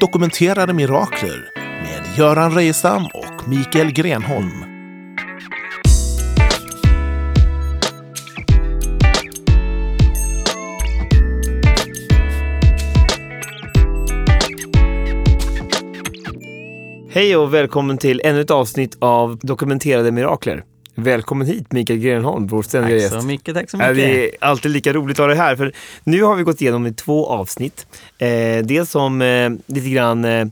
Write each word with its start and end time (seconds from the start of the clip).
dokumenterade 0.00 0.72
mirakler 0.72 1.50
med 1.56 2.18
Göran 2.18 2.54
Reijestam 2.54 3.06
och 3.06 3.48
Mikael 3.48 3.92
Grenholm. 3.92 4.64
Hej 17.10 17.36
och 17.36 17.54
välkommen 17.54 17.98
till 17.98 18.20
ännu 18.24 18.40
ett 18.40 18.50
avsnitt 18.50 18.96
av 19.00 19.38
Dokumenterade 19.42 20.12
mirakler. 20.12 20.64
Välkommen 21.00 21.46
hit 21.46 21.72
Mikael 21.72 21.98
Grenholm, 21.98 22.46
vår 22.46 22.62
ständiga 22.62 22.96
Tack 22.96 23.02
gäst. 23.02 23.20
så 23.20 23.26
mycket, 23.26 23.54
tack 23.54 23.70
så 23.70 23.76
mycket. 23.76 23.96
Det 23.96 24.24
är 24.24 24.30
alltid 24.40 24.70
lika 24.70 24.92
roligt 24.92 25.18
att 25.18 25.22
ha 25.22 25.26
dig 25.26 25.36
här. 25.36 25.56
För 25.56 25.72
nu 26.04 26.22
har 26.22 26.36
vi 26.36 26.42
gått 26.42 26.60
igenom 26.60 26.86
i 26.86 26.92
två 26.92 27.26
avsnitt. 27.26 27.86
Eh, 28.18 28.64
dels 28.64 28.94
om 28.94 29.22
eh, 29.22 29.50
lite 29.66 29.90
grann 29.90 30.24
eh, 30.24 30.46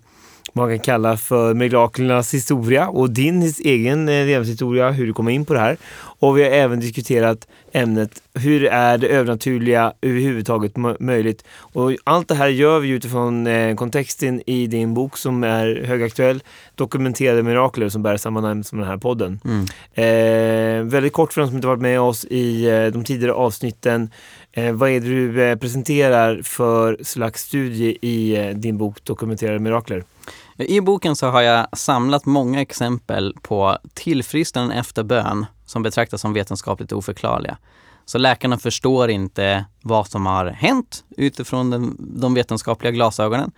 man 0.52 0.68
kan 0.68 0.78
kalla 0.78 1.16
för 1.16 1.54
miraklernas 1.54 2.34
historia 2.34 2.88
och 2.88 3.10
din 3.10 3.52
egen 3.64 4.08
eh, 4.08 4.26
levnadshistoria, 4.26 4.90
hur 4.90 5.06
du 5.06 5.12
kom 5.12 5.28
in 5.28 5.44
på 5.44 5.54
det 5.54 5.60
här. 5.60 5.76
Och 6.18 6.38
vi 6.38 6.42
har 6.42 6.50
även 6.50 6.80
diskuterat 6.80 7.48
ämnet 7.72 8.22
hur 8.34 8.64
är 8.64 8.98
det 8.98 9.08
övernaturliga 9.08 9.92
överhuvudtaget 10.02 10.74
mö- 10.74 10.96
möjligt? 11.00 11.44
Och 11.58 11.92
allt 12.04 12.28
det 12.28 12.34
här 12.34 12.48
gör 12.48 12.80
vi 12.80 12.88
utifrån 12.88 13.46
eh, 13.46 13.74
kontexten 13.74 14.42
i 14.46 14.66
din 14.66 14.94
bok 14.94 15.16
som 15.16 15.44
är 15.44 15.82
högaktuell, 15.84 16.42
Dokumenterade 16.74 17.42
mirakler 17.42 17.88
som 17.88 18.02
bär 18.02 18.16
samma 18.16 18.40
namn 18.40 18.64
som 18.64 18.78
den 18.78 18.88
här 18.88 18.96
podden. 18.96 19.40
Mm. 19.44 19.66
Eh, 19.94 20.84
väldigt 20.92 21.12
kort 21.12 21.32
för 21.32 21.40
de 21.40 21.46
som 21.46 21.56
inte 21.56 21.68
varit 21.68 21.80
med 21.80 22.00
oss 22.00 22.24
i 22.24 22.68
eh, 22.68 22.86
de 22.86 23.04
tidigare 23.04 23.32
avsnitten. 23.32 24.10
Eh, 24.52 24.72
vad 24.72 24.90
är 24.90 25.00
det 25.00 25.08
du 25.08 25.42
eh, 25.42 25.56
presenterar 25.56 26.40
för 26.42 26.98
slags 27.02 27.42
studie 27.42 27.98
i 28.00 28.52
din 28.54 28.78
bok 28.78 29.04
Dokumenterade 29.04 29.58
mirakler? 29.58 30.04
I 30.56 30.80
boken 30.80 31.16
så 31.16 31.26
har 31.26 31.42
jag 31.42 31.78
samlat 31.78 32.26
många 32.26 32.60
exempel 32.60 33.34
på 33.42 33.78
tillfrisknanden 33.94 34.78
efter 34.78 35.02
bön 35.02 35.46
som 35.66 35.82
betraktas 35.82 36.20
som 36.20 36.32
vetenskapligt 36.32 36.92
oförklarliga. 36.92 37.58
Så 38.04 38.18
läkarna 38.18 38.58
förstår 38.58 39.10
inte 39.10 39.64
vad 39.82 40.06
som 40.06 40.26
har 40.26 40.46
hänt 40.46 41.04
utifrån 41.16 41.70
den, 41.70 41.96
de 41.98 42.34
vetenskapliga 42.34 42.92
glasögonen. 42.92 43.52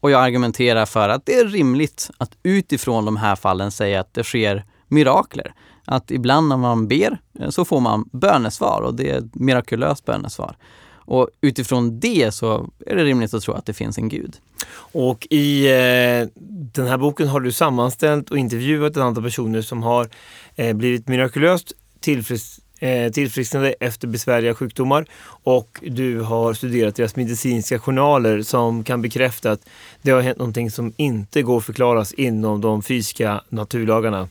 Och 0.00 0.10
jag 0.10 0.24
argumenterar 0.24 0.86
för 0.86 1.08
att 1.08 1.26
det 1.26 1.34
är 1.34 1.44
rimligt 1.44 2.10
att 2.18 2.36
utifrån 2.42 3.04
de 3.04 3.16
här 3.16 3.36
fallen 3.36 3.70
säga 3.70 4.00
att 4.00 4.14
det 4.14 4.24
sker 4.24 4.64
mirakler. 4.88 5.54
Att 5.84 6.10
ibland 6.10 6.48
när 6.48 6.56
man 6.56 6.88
ber 6.88 7.18
eh, 7.40 7.50
så 7.50 7.64
får 7.64 7.80
man 7.80 8.08
bönesvar 8.12 8.82
och 8.82 8.94
det 8.94 9.10
är 9.10 9.18
ett 9.18 9.34
mirakulöst 9.34 10.04
bönesvar. 10.04 10.56
Och 11.04 11.28
utifrån 11.40 12.00
det 12.00 12.34
så 12.34 12.70
är 12.86 12.96
det 12.96 13.04
rimligt 13.04 13.34
att 13.34 13.42
tro 13.42 13.54
att 13.54 13.66
det 13.66 13.72
finns 13.72 13.98
en 13.98 14.08
gud. 14.08 14.36
Och 14.74 15.26
i 15.30 15.66
eh, 15.66 16.28
den 16.72 16.86
här 16.86 16.98
boken 16.98 17.28
har 17.28 17.40
du 17.40 17.52
sammanställt 17.52 18.30
och 18.30 18.38
intervjuat 18.38 18.90
ett 18.90 18.96
antal 18.96 19.24
personer 19.24 19.62
som 19.62 19.82
har 19.82 20.08
eh, 20.56 20.76
blivit 20.76 21.08
mirakulöst 21.08 21.72
tillfrisk, 22.00 22.60
eh, 22.80 23.12
tillfrisknade 23.12 23.74
efter 23.80 24.08
besvärliga 24.08 24.54
sjukdomar 24.54 25.06
och 25.24 25.80
du 25.82 26.20
har 26.20 26.54
studerat 26.54 26.96
deras 26.96 27.16
medicinska 27.16 27.78
journaler 27.78 28.42
som 28.42 28.84
kan 28.84 29.02
bekräfta 29.02 29.50
att 29.50 29.68
det 30.02 30.10
har 30.10 30.20
hänt 30.20 30.38
någonting 30.38 30.70
som 30.70 30.92
inte 30.96 31.42
går 31.42 31.58
att 31.58 31.64
förklaras 31.64 32.12
inom 32.12 32.60
de 32.60 32.82
fysiska 32.82 33.40
naturlagarna. 33.48 34.28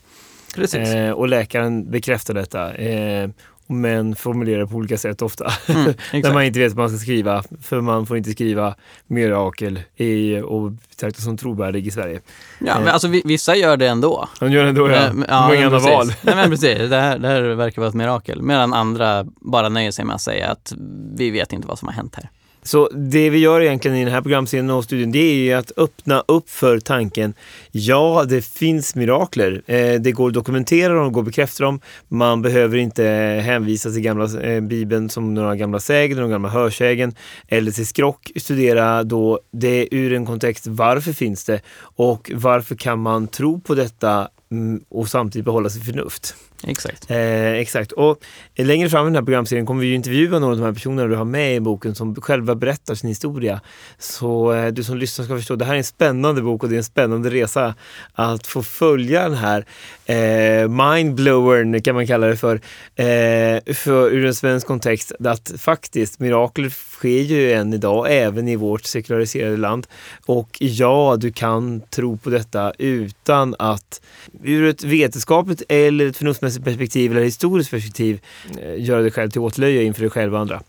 Precis. 0.56 0.90
Eh, 0.90 1.12
och 1.12 1.28
läkaren 1.28 1.92
bekräftar 1.92 2.34
detta. 2.34 2.74
Eh, 2.74 3.30
men 3.72 4.16
formulerar 4.16 4.66
på 4.66 4.76
olika 4.76 4.98
sätt 4.98 5.22
ofta. 5.22 5.52
Mm, 5.68 5.84
När 6.14 6.34
man 6.34 6.44
inte 6.44 6.60
vet 6.60 6.74
vad 6.74 6.84
man 6.84 6.90
ska 6.90 7.04
skriva. 7.04 7.44
För 7.62 7.82
man 7.82 8.06
får 8.06 8.18
inte 8.18 8.32
skriva 8.32 8.76
mirakel 9.08 9.80
i, 9.96 10.40
och 10.40 10.72
betraktas 10.72 11.24
som 11.24 11.38
trovärdig 11.38 11.88
i 11.88 11.92
Sverige. 11.92 12.20
Ja, 12.60 12.80
men 12.80 12.88
alltså 12.88 13.08
vi- 13.08 13.22
vissa 13.26 13.56
gör 13.56 13.78
det 13.78 13.88
ändå. 13.88 14.28
De 14.40 14.52
gör 14.52 14.64
det 14.64 14.70
ändå 14.70 14.90
ja. 14.90 14.96
Eh, 14.96 15.14
men- 15.14 15.28
De 15.28 15.34
har 15.34 15.56
inga 15.56 15.66
andra 15.66 15.80
val. 15.80 16.08
Nej, 16.22 16.36
men 16.36 16.50
precis. 16.50 16.90
Det 16.90 16.98
här, 17.02 17.18
det 17.20 17.28
här 17.28 17.42
verkar 17.42 17.82
vara 17.82 17.90
ett 17.90 17.96
mirakel. 17.96 18.42
Medan 18.42 18.74
andra 18.74 19.26
bara 19.42 19.70
nöjer 19.70 19.92
sig 19.92 20.06
med 20.06 20.16
att 20.16 20.22
säga 20.22 20.48
att 20.52 20.74
vi 21.16 21.30
vet 21.32 21.54
inte 21.54 21.68
vad 21.68 21.80
som 21.80 21.88
har 21.88 21.96
hänt 21.96 22.16
här. 22.16 22.30
Så 22.64 22.90
det 22.90 23.30
vi 23.30 23.38
gör 23.38 23.62
egentligen 23.62 23.98
i 23.98 24.04
den 24.04 24.14
här 24.14 24.22
programserien 24.22 24.70
och 24.70 24.84
studien 24.84 25.12
det 25.12 25.20
är 25.20 25.36
ju 25.36 25.54
att 25.54 25.72
öppna 25.78 26.24
upp 26.28 26.50
för 26.50 26.80
tanken. 26.80 27.34
Ja, 27.72 28.26
det 28.30 28.46
finns 28.46 28.96
mirakler. 28.96 29.62
Eh, 29.66 30.02
det 30.02 30.12
går 30.12 30.28
att 30.28 30.34
dokumentera 30.34 30.94
dem, 30.94 31.06
det 31.06 31.12
går 31.12 31.22
att 31.22 31.26
bekräfta 31.26 31.64
dem. 31.64 31.80
Man 32.08 32.42
behöver 32.42 32.78
inte 32.78 33.04
hänvisa 33.46 33.92
till 33.92 34.02
gamla 34.02 34.42
eh, 34.42 34.62
Bibeln 34.62 35.10
som 35.10 35.34
några 35.34 35.56
gamla 35.56 35.80
sägner, 35.80 36.16
några 36.16 36.32
gamla 36.32 36.50
hörsägen 36.50 37.16
eller 37.48 37.72
till 37.72 37.88
skrock. 37.88 38.32
Studera 38.36 39.04
då 39.04 39.40
det 39.52 39.88
ur 39.92 40.14
en 40.14 40.26
kontext. 40.26 40.68
Varför 40.68 41.14
finns 41.14 41.46
det? 41.46 41.62
Och 41.82 42.32
varför 42.34 42.76
kan 42.76 43.00
man 43.00 43.28
tro 43.28 43.62
på 43.62 43.76
detta 43.76 44.30
mm, 44.52 44.84
och 44.90 45.08
samtidigt 45.08 45.46
behålla 45.46 45.70
sitt 45.70 45.86
förnuft? 45.86 46.36
Exakt. 46.68 47.12
Eh, 47.12 47.54
exakt. 47.54 47.92
Och 47.92 48.18
längre 48.56 48.90
fram 48.90 49.06
i 49.06 49.08
den 49.08 49.16
här 49.16 49.22
programserien 49.22 49.66
kommer 49.66 49.82
vi 49.82 49.88
ju 49.88 49.96
intervjua 49.96 50.40
några 50.40 50.54
av 50.54 50.60
de 50.60 50.66
här 50.66 50.74
personerna 50.74 51.08
du 51.08 51.16
har 51.16 51.26
med 51.26 51.56
i 51.56 51.60
boken 51.60 51.96
som 51.96 52.16
själva 52.16 52.56
berättar 52.56 52.96
sin 52.96 53.08
historia. 53.08 53.62
Så 54.00 54.54
eh, 54.54 54.68
du 54.68 54.84
som 54.84 54.98
lyssnar 54.98 55.26
ska 55.26 55.38
förstå, 55.38 55.56
det 55.56 55.66
här 55.66 55.74
är 55.74 55.78
en 55.78 55.84
spännande 55.84 56.42
bok 56.42 56.64
och 56.64 56.70
det 56.70 56.76
är 56.76 56.78
en 56.78 56.84
spännande 56.84 57.30
resa 57.30 57.76
att 58.14 58.48
få 58.48 58.64
följa 58.64 59.30
den 59.30 59.38
här 59.38 59.66
eh, 60.06 60.68
mindblowern 60.70 61.82
kan 61.82 61.96
man 61.96 62.08
kalla 62.08 62.28
det 62.28 62.38
för, 62.38 62.56
eh, 62.96 63.74
för 63.74 64.12
ur 64.12 64.26
en 64.26 64.36
svensk 64.36 64.68
kontext. 64.68 65.12
Att 65.26 65.52
faktiskt 65.58 66.20
mirakler 66.20 66.70
sker 66.70 67.22
ju 67.22 67.54
än 67.54 67.74
idag, 67.74 68.08
även 68.10 68.48
i 68.48 68.56
vårt 68.56 68.86
sekulariserade 68.86 69.58
land. 69.58 69.88
Och 70.26 70.58
ja, 70.60 71.18
du 71.20 71.32
kan 71.32 71.82
tro 71.82 72.18
på 72.18 72.30
detta 72.30 72.74
utan 72.78 73.56
att 73.60 74.02
ur 74.44 74.70
ett 74.70 74.84
vetenskapligt 74.84 75.64
eller 75.70 76.08
ett 76.08 76.18
förnuftsmässigt 76.18 76.51
perspektiv 76.60 77.12
eller 77.12 77.22
historiskt 77.22 77.72
perspektiv 77.72 78.20
eh, 78.62 78.84
göra 78.84 79.02
dig 79.02 79.12
själv 79.12 79.30
till 79.30 79.42
åtlöje 79.42 79.84
inför 79.84 80.02
dig 80.02 80.10
själv 80.10 80.34
och 80.34 80.40
andra. 80.40 80.62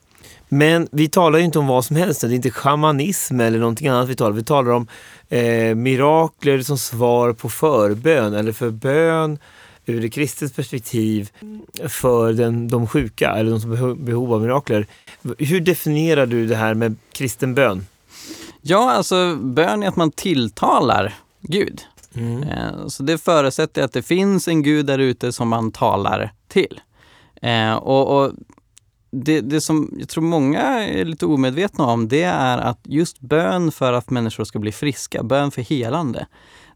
Men 0.48 0.88
vi 0.92 1.08
talar 1.08 1.38
ju 1.38 1.44
inte 1.44 1.58
om 1.58 1.66
vad 1.66 1.84
som 1.84 1.96
helst, 1.96 2.20
det 2.20 2.26
är 2.26 2.32
inte 2.32 2.50
shamanism 2.50 3.40
eller 3.40 3.58
någonting 3.58 3.88
annat 3.88 4.08
vi 4.08 4.14
talar 4.14 4.30
om. 4.30 4.36
Vi 4.36 4.44
talar 4.44 4.70
om 4.70 4.86
eh, 5.28 5.74
mirakler 5.74 6.62
som 6.62 6.78
svar 6.78 7.32
på 7.32 7.48
förbön 7.48 8.34
eller 8.34 8.52
för 8.52 8.70
bön 8.70 9.38
ur 9.86 10.04
ett 10.04 10.12
kristet 10.12 10.56
perspektiv 10.56 11.30
för 11.88 12.32
den, 12.32 12.68
de 12.68 12.86
sjuka 12.86 13.30
eller 13.30 13.50
de 13.50 13.60
som 13.60 13.78
har 13.78 13.94
behov 13.94 14.34
av 14.34 14.40
mirakler. 14.40 14.86
Hur 15.38 15.60
definierar 15.60 16.26
du 16.26 16.46
det 16.46 16.56
här 16.56 16.74
med 16.74 16.96
kristen 17.12 17.54
bön? 17.54 17.86
Ja, 18.60 18.90
alltså 18.90 19.36
bön 19.36 19.82
är 19.82 19.88
att 19.88 19.96
man 19.96 20.10
tilltalar 20.10 21.14
Gud. 21.40 21.80
Mm. 22.16 22.42
Eh, 22.42 22.86
Så 22.86 23.02
det 23.02 23.18
förutsätter 23.18 23.82
att 23.82 23.92
det 23.92 24.02
finns 24.02 24.48
en 24.48 24.62
Gud 24.62 24.86
där 24.86 24.98
ute 24.98 25.32
som 25.32 25.48
man 25.48 25.72
talar 25.72 26.32
till. 26.48 26.80
Eh, 27.42 27.74
Och, 27.74 28.22
och 28.24 28.32
det, 29.10 29.40
det 29.40 29.60
som 29.60 29.90
jag 29.98 30.08
tror 30.08 30.24
många 30.24 30.60
är 30.60 31.04
lite 31.04 31.26
omedvetna 31.26 31.84
om, 31.84 32.08
det 32.08 32.22
är 32.22 32.58
att 32.58 32.80
just 32.84 33.20
bön 33.20 33.72
för 33.72 33.92
att 33.92 34.10
människor 34.10 34.44
ska 34.44 34.58
bli 34.58 34.72
friska, 34.72 35.22
bön 35.22 35.50
för 35.50 35.62
helande, 35.62 36.26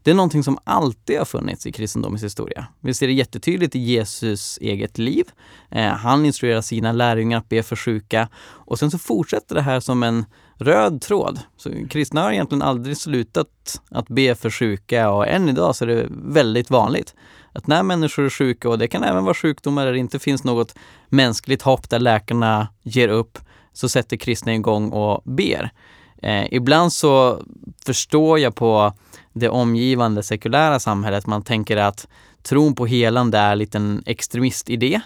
det 0.07 0.11
är 0.11 0.15
någonting 0.15 0.43
som 0.43 0.57
alltid 0.63 1.17
har 1.17 1.25
funnits 1.25 1.65
i 1.65 1.71
kristendomens 1.71 2.23
historia. 2.23 2.67
Vi 2.79 2.93
ser 2.93 3.07
det 3.07 3.13
jättetydligt 3.13 3.75
i 3.75 3.79
Jesus 3.79 4.57
eget 4.61 4.97
liv. 4.97 5.25
Eh, 5.71 5.87
han 5.87 6.25
instruerar 6.25 6.61
sina 6.61 6.91
lärjungar 6.91 7.37
att 7.37 7.49
be 7.49 7.63
för 7.63 7.75
sjuka 7.75 8.29
och 8.39 8.79
sen 8.79 8.91
så 8.91 8.97
fortsätter 8.97 9.55
det 9.55 9.61
här 9.61 9.79
som 9.79 10.03
en 10.03 10.25
röd 10.55 11.01
tråd. 11.01 11.39
Så 11.57 11.69
kristna 11.89 12.21
har 12.21 12.31
egentligen 12.31 12.61
aldrig 12.61 12.97
slutat 12.97 13.81
att 13.91 14.07
be 14.07 14.35
för 14.35 14.49
sjuka 14.49 15.09
och 15.09 15.27
än 15.27 15.49
idag 15.49 15.75
så 15.75 15.85
är 15.85 15.87
det 15.87 16.07
väldigt 16.09 16.69
vanligt 16.69 17.15
att 17.53 17.67
när 17.67 17.83
människor 17.83 18.25
är 18.25 18.29
sjuka, 18.29 18.69
och 18.69 18.77
det 18.77 18.87
kan 18.87 19.03
även 19.03 19.23
vara 19.23 19.33
sjukdomar 19.33 19.85
där 19.85 19.91
det 19.91 19.99
inte 19.99 20.19
finns 20.19 20.43
något 20.43 20.75
mänskligt 21.09 21.61
hopp 21.61 21.89
där 21.89 21.99
läkarna 21.99 22.67
ger 22.83 23.07
upp, 23.07 23.39
så 23.73 23.89
sätter 23.89 24.17
kristna 24.17 24.55
igång 24.55 24.89
och 24.89 25.21
ber. 25.25 25.71
Eh, 26.21 26.53
ibland 26.53 26.93
så 26.93 27.43
förstår 27.85 28.39
jag 28.39 28.55
på 28.55 28.93
det 29.39 29.49
omgivande 29.49 30.23
sekulära 30.23 30.79
samhället, 30.79 31.27
man 31.27 31.43
tänker 31.43 31.77
att 31.77 32.07
tron 32.43 32.75
på 32.75 32.85
helande 32.85 33.37
är 33.37 33.51
en 33.51 33.57
liten 33.57 34.03
extremistidé. 34.05 35.01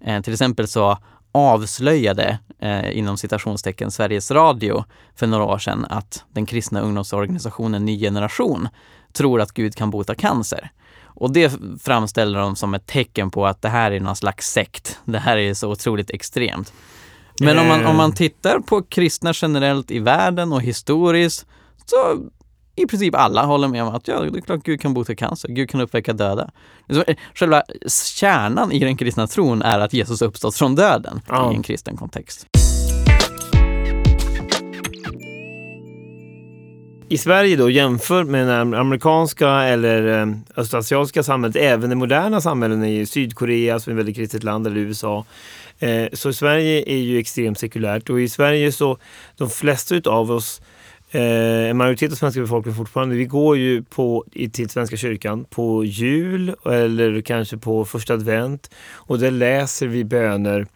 Eh, 0.00 0.22
till 0.22 0.32
exempel 0.32 0.68
så 0.68 0.98
avslöjade 1.32 2.38
eh, 2.58 2.98
inom 2.98 3.16
citationstecken 3.16 3.90
Sveriges 3.90 4.30
Radio 4.30 4.84
för 5.16 5.26
några 5.26 5.44
år 5.44 5.58
sedan 5.58 5.86
att 5.90 6.24
den 6.32 6.46
kristna 6.46 6.80
ungdomsorganisationen 6.80 7.84
Ny 7.84 7.98
Generation 7.98 8.68
tror 9.12 9.40
att 9.40 9.52
Gud 9.52 9.74
kan 9.74 9.90
bota 9.90 10.14
cancer. 10.14 10.70
Och 11.04 11.32
det 11.32 11.52
framställer 11.80 12.38
de 12.38 12.56
som 12.56 12.74
ett 12.74 12.86
tecken 12.86 13.30
på 13.30 13.46
att 13.46 13.62
det 13.62 13.68
här 13.68 13.90
är 13.90 14.00
någon 14.00 14.16
slags 14.16 14.52
sekt. 14.52 14.98
Det 15.04 15.18
här 15.18 15.36
är 15.36 15.54
så 15.54 15.70
otroligt 15.70 16.10
extremt. 16.10 16.72
Men 17.40 17.58
om 17.58 17.68
man, 17.68 17.86
om 17.86 17.96
man 17.96 18.12
tittar 18.12 18.58
på 18.58 18.82
kristna 18.82 19.32
generellt 19.34 19.90
i 19.90 19.98
världen 19.98 20.52
och 20.52 20.62
historiskt 20.62 21.46
så 21.86 21.96
i 22.76 22.86
princip 22.86 23.14
alla 23.14 23.44
håller 23.44 23.68
med 23.68 23.82
om 23.82 23.94
att 23.94 24.08
ja, 24.08 24.20
det 24.20 24.38
är 24.38 24.40
klart 24.40 24.62
Gud 24.62 24.80
kan 24.80 24.94
bota 24.94 25.14
cancer, 25.14 25.48
Gud 25.48 25.70
kan 25.70 25.80
uppväcka 25.80 26.12
döda. 26.12 26.50
Eh, 27.06 27.16
Själva 27.34 27.62
kärnan 28.16 28.72
i 28.72 28.78
den 28.78 28.96
kristna 28.96 29.26
tron 29.26 29.62
är 29.62 29.80
att 29.80 29.92
Jesus 29.92 30.22
uppstått 30.22 30.56
från 30.56 30.74
döden 30.74 31.20
Ja. 31.28 31.52
i 31.52 31.56
en 31.56 31.62
kristen 31.62 31.96
kontext. 31.96 32.46
i 37.08 37.18
Sverige 37.18 37.56
då 37.56 37.70
jämför 37.70 38.24
med 38.24 38.46
det 38.46 38.78
amerikanska 38.78 39.48
eller 39.50 40.20
eh, 40.22 40.26
östasiatiska 40.56 41.22
samhället, 41.22 41.56
även 41.56 41.90
de 41.90 41.96
moderna 41.96 42.40
samhällen 42.40 42.84
i 42.84 43.06
Sydkorea 43.06 43.80
som 43.80 43.90
är 43.90 43.94
ett 43.94 43.98
väldigt 43.98 44.16
kristet 44.16 44.42
land 44.44 44.66
eller 44.66 44.76
USA. 44.76 45.24
Eh, 45.78 46.06
så 46.12 46.32
Sverige 46.32 46.84
är 46.92 46.96
ju 46.98 47.18
extremt 47.18 47.58
sekulärt 47.58 48.10
och 48.10 48.20
i 48.20 48.28
Sverige 48.28 48.72
så 48.72 48.98
de 49.36 49.50
flesta 49.50 49.94
utav 49.94 50.30
oss 50.30 50.60
Eh, 51.14 51.70
en 51.70 51.76
majoritet 51.76 52.12
av 52.12 52.16
svenska 52.16 52.40
befolkningen 52.40 52.76
fortfarande, 52.76 53.16
vi 53.16 53.24
går 53.24 53.56
ju 53.56 53.82
på, 53.82 54.24
till 54.52 54.70
Svenska 54.70 54.96
kyrkan 54.96 55.44
på 55.44 55.84
jul 55.84 56.54
eller 56.64 57.20
kanske 57.20 57.56
på 57.56 57.84
första 57.84 58.14
advent 58.14 58.70
och 58.92 59.18
där 59.18 59.30
läser 59.30 59.86
vi 59.86 60.04
böner 60.04 60.66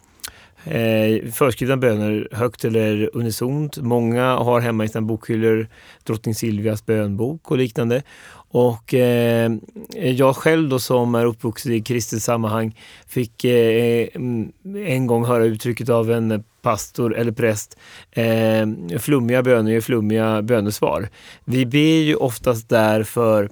eh, 0.63 1.31
förskrivna 1.31 1.77
böner 1.77 2.27
högt 2.31 2.65
eller 2.65 3.09
unisont. 3.13 3.77
Många 3.77 4.35
har 4.35 4.59
hemma 4.59 4.85
i 4.85 4.87
sina 4.87 5.01
bokhyllor 5.01 5.67
drottning 6.03 6.35
Silvias 6.35 6.85
bönbok 6.85 7.51
och 7.51 7.57
liknande. 7.57 8.03
Och 8.51 8.93
eh, 8.93 9.51
jag 9.95 10.35
själv 10.35 10.69
då 10.69 10.79
som 10.79 11.15
är 11.15 11.25
uppvuxen 11.25 11.71
i 11.71 11.81
kristet 11.81 12.23
sammanhang 12.23 12.75
fick 13.07 13.43
eh, 13.45 14.07
mm, 14.15 14.51
en 14.75 15.07
gång 15.07 15.25
höra 15.25 15.45
uttrycket 15.45 15.89
av 15.89 16.11
en 16.11 16.43
pastor 16.61 17.15
eller 17.15 17.31
präst, 17.31 17.77
eh, 18.11 18.67
flummiga 18.99 19.43
böner 19.43 19.71
ger 19.71 19.81
flummiga 19.81 20.41
bönesvar. 20.41 21.09
Vi 21.45 21.65
ber 21.65 22.03
ju 22.03 22.15
oftast 22.15 22.69
där 22.69 23.03
för 23.03 23.49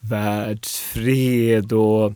världsfred 0.00 1.72
och 1.72 2.12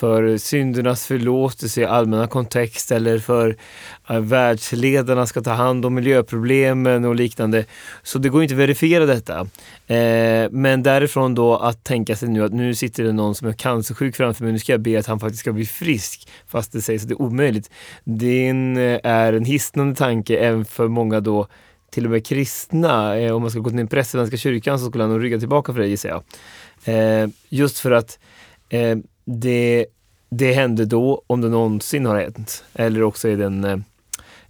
för 0.00 0.36
syndernas 0.36 1.06
förlåtelse 1.06 1.80
i 1.80 1.84
allmänna 1.84 2.26
kontext 2.26 2.92
eller 2.92 3.18
för 3.18 3.56
att 4.04 4.22
världsledarna 4.22 5.26
ska 5.26 5.40
ta 5.40 5.50
hand 5.50 5.86
om 5.86 5.94
miljöproblemen 5.94 7.04
och 7.04 7.14
liknande. 7.14 7.64
Så 8.02 8.18
det 8.18 8.28
går 8.28 8.42
inte 8.42 8.54
att 8.54 8.60
verifiera 8.60 9.06
detta. 9.06 9.40
Eh, 9.86 10.50
men 10.50 10.82
därifrån 10.82 11.34
då 11.34 11.56
att 11.56 11.84
tänka 11.84 12.16
sig 12.16 12.28
nu 12.28 12.44
att 12.44 12.52
nu 12.52 12.74
sitter 12.74 13.04
det 13.04 13.12
någon 13.12 13.34
som 13.34 13.48
är 13.48 13.52
cancersjuk 13.52 14.16
framför 14.16 14.44
mig, 14.44 14.52
nu 14.52 14.58
ska 14.58 14.72
jag 14.72 14.80
be 14.80 14.98
att 14.98 15.06
han 15.06 15.20
faktiskt 15.20 15.40
ska 15.40 15.52
bli 15.52 15.66
frisk 15.66 16.28
fast 16.46 16.72
det 16.72 16.82
sägs 16.82 17.02
att 17.02 17.08
det 17.08 17.14
är 17.14 17.22
omöjligt. 17.22 17.70
Det 18.04 18.48
eh, 18.48 19.10
är 19.10 19.32
en 19.32 19.44
hisnande 19.44 19.94
tanke 19.94 20.36
även 20.36 20.64
för 20.64 20.88
många 20.88 21.20
då 21.20 21.46
till 21.90 22.04
och 22.04 22.10
med 22.10 22.26
kristna. 22.26 23.18
Eh, 23.18 23.34
om 23.34 23.42
man 23.42 23.50
ska 23.50 23.60
gå 23.60 23.70
till 23.70 23.78
en 23.78 23.88
präst 23.88 24.10
i 24.10 24.12
Svenska 24.12 24.36
kyrkan 24.36 24.78
så 24.78 24.86
skulle 24.86 25.04
han 25.04 25.12
nog 25.12 25.24
rygga 25.24 25.38
tillbaka 25.38 25.72
för 25.72 25.80
det 25.80 25.86
gissar 25.86 26.08
jag. 26.08 26.22
Eh, 26.84 27.28
just 27.48 27.78
för 27.78 27.90
att 27.90 28.18
eh, 28.68 28.98
det, 29.38 29.86
det 30.30 30.52
hände 30.52 30.84
då, 30.84 31.22
om 31.26 31.40
det 31.40 31.48
någonsin 31.48 32.06
har 32.06 32.20
hänt. 32.20 32.64
Eller 32.74 33.02
också 33.02 33.28
är 33.28 33.36
det 33.36 33.44
en, 33.44 33.64
eh, 33.64 33.78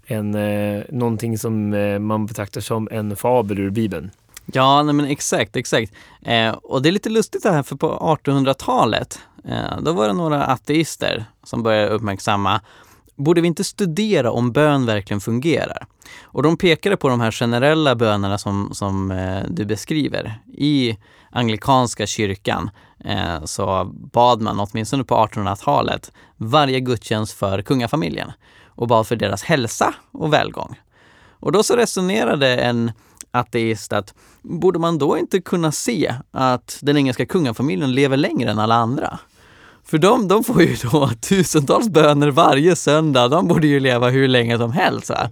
en, 0.07 0.35
eh, 0.35 0.83
någonting 0.89 1.39
som 1.39 1.75
eh, 1.75 1.99
man 1.99 2.27
betraktar 2.27 2.61
som 2.61 2.89
en 2.91 3.17
fabel 3.17 3.59
ur 3.59 3.71
Bibeln. 3.71 4.11
Ja, 4.53 4.83
nej 4.83 4.95
men 4.95 5.07
exakt, 5.07 5.57
exakt. 5.57 5.93
Eh, 6.23 6.51
och 6.51 6.83
det 6.83 6.89
är 6.89 6.93
lite 6.93 7.09
lustigt 7.09 7.43
det 7.43 7.53
här, 7.53 7.63
för 7.63 7.77
på 7.77 8.19
1800-talet, 8.25 9.19
eh, 9.45 9.81
då 9.83 9.93
var 9.93 10.07
det 10.07 10.13
några 10.13 10.47
ateister 10.47 11.25
som 11.45 11.63
började 11.63 11.89
uppmärksamma 11.89 12.61
Borde 13.25 13.41
vi 13.41 13.47
inte 13.47 13.65
studera 13.65 14.31
om 14.31 14.53
bön 14.53 14.87
verkligen 14.87 15.21
fungerar? 15.21 15.87
Och 16.23 16.43
de 16.43 16.57
pekade 16.57 16.97
på 16.97 17.09
de 17.09 17.21
här 17.21 17.31
generella 17.31 17.95
bönerna 17.95 18.39
som, 18.39 18.71
som 18.73 19.11
eh, 19.11 19.43
du 19.49 19.65
beskriver. 19.65 20.41
I 20.53 20.99
anglikanska 21.31 22.07
kyrkan 22.07 22.71
eh, 23.05 23.45
så 23.45 23.85
bad 24.13 24.41
man, 24.41 24.61
åtminstone 24.61 25.05
på 25.05 25.15
1800-talet, 25.15 26.13
varje 26.37 26.81
gudstjänst 26.81 27.33
för 27.33 27.63
kungafamiljen 27.63 28.33
och 28.67 28.89
bad 28.89 29.07
för 29.07 29.17
deras 29.17 29.43
hälsa 29.43 29.95
och 30.13 30.33
välgång. 30.33 30.81
Och 31.31 31.53
då 31.53 31.63
så 31.63 31.77
resonerade 31.77 32.57
en 32.57 32.93
ateist 33.31 33.93
att 33.93 34.15
borde 34.43 34.79
man 34.79 34.99
då 34.99 35.19
inte 35.19 35.41
kunna 35.41 35.73
se 35.73 36.15
att 36.31 36.79
den 36.83 36.97
engelska 36.97 37.27
kungafamiljen 37.27 37.93
lever 37.93 38.17
längre 38.17 38.51
än 38.51 38.59
alla 38.59 38.75
andra? 38.75 39.19
För 39.91 39.99
de, 39.99 40.29
de 40.29 40.45
får 40.45 40.63
ju 40.63 40.77
då 40.93 41.11
tusentals 41.21 41.89
böner 41.89 42.31
varje 42.31 42.77
söndag. 42.77 43.29
De 43.29 43.49
borde 43.49 43.67
ju 43.67 43.81
leva 43.81 44.09
hur 44.09 44.29
länge 44.29 44.59
som 44.59 44.73
helst. 44.73 45.09
Va? 45.09 45.31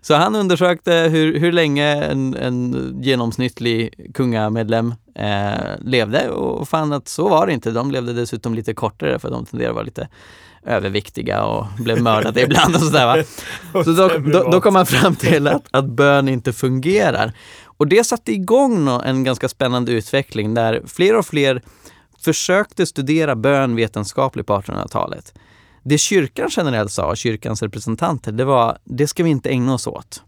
Så 0.00 0.14
han 0.14 0.34
undersökte 0.34 0.92
hur, 0.92 1.38
hur 1.38 1.52
länge 1.52 2.04
en, 2.04 2.34
en 2.34 2.94
genomsnittlig 3.02 3.94
kungamedlem 4.14 4.94
eh, 5.14 5.54
levde 5.80 6.28
och 6.30 6.68
fann 6.68 6.92
att 6.92 7.08
så 7.08 7.28
var 7.28 7.46
det 7.46 7.52
inte. 7.52 7.70
De 7.70 7.90
levde 7.90 8.12
dessutom 8.12 8.54
lite 8.54 8.74
kortare 8.74 9.18
för 9.18 9.30
de 9.30 9.46
tenderade 9.46 9.70
att 9.70 9.74
vara 9.74 9.84
lite 9.84 10.08
överviktiga 10.66 11.44
och 11.44 11.66
blev 11.78 12.02
mördade 12.02 12.40
ibland 12.42 12.74
och 12.74 12.82
sådär. 12.82 13.06
Va? 13.06 13.84
Så 13.84 13.92
då, 13.92 14.08
då, 14.08 14.50
då 14.50 14.60
kom 14.60 14.74
man 14.74 14.86
fram 14.86 15.16
till 15.16 15.46
att, 15.46 15.64
att 15.70 15.86
bön 15.86 16.28
inte 16.28 16.52
fungerar. 16.52 17.32
Och 17.64 17.86
det 17.86 18.04
satte 18.04 18.32
igång 18.32 18.88
en 19.04 19.24
ganska 19.24 19.48
spännande 19.48 19.92
utveckling 19.92 20.54
där 20.54 20.82
fler 20.86 21.18
och 21.18 21.26
fler 21.26 21.62
försökte 22.24 22.86
studera 22.86 23.36
bön 23.36 23.76
vetenskapligt 23.76 24.46
på 24.46 24.52
1800-talet. 24.60 25.34
Det 25.82 25.98
kyrkan 25.98 26.48
generellt 26.56 26.92
sa, 26.92 27.14
kyrkans 27.14 27.62
representanter, 27.62 28.32
det 28.32 28.44
var 28.44 28.78
det 28.84 29.06
ska 29.06 29.24
vi 29.24 29.30
inte 29.30 29.50
ägna 29.50 29.74
oss 29.74 29.86
åt. 29.86 30.22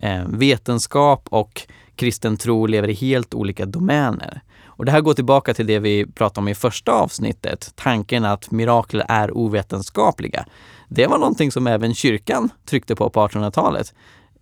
Eh, 0.00 0.24
vetenskap 0.28 1.26
och 1.30 1.62
kristen 1.96 2.36
tro 2.36 2.66
lever 2.66 2.88
i 2.88 2.94
helt 2.94 3.34
olika 3.34 3.66
domäner. 3.66 4.40
Och 4.76 4.84
det 4.84 4.92
här 4.92 5.00
går 5.00 5.14
tillbaka 5.14 5.54
till 5.54 5.66
det 5.66 5.78
vi 5.78 6.06
pratade 6.06 6.40
om 6.40 6.48
i 6.48 6.54
första 6.54 6.92
avsnittet, 6.92 7.72
tanken 7.74 8.24
att 8.24 8.50
mirakler 8.50 9.04
är 9.08 9.36
ovetenskapliga. 9.36 10.46
Det 10.88 11.06
var 11.06 11.18
någonting 11.18 11.52
som 11.52 11.66
även 11.66 11.94
kyrkan 11.94 12.50
tryckte 12.64 12.96
på 12.96 13.10
på 13.10 13.28
1800-talet. 13.28 13.94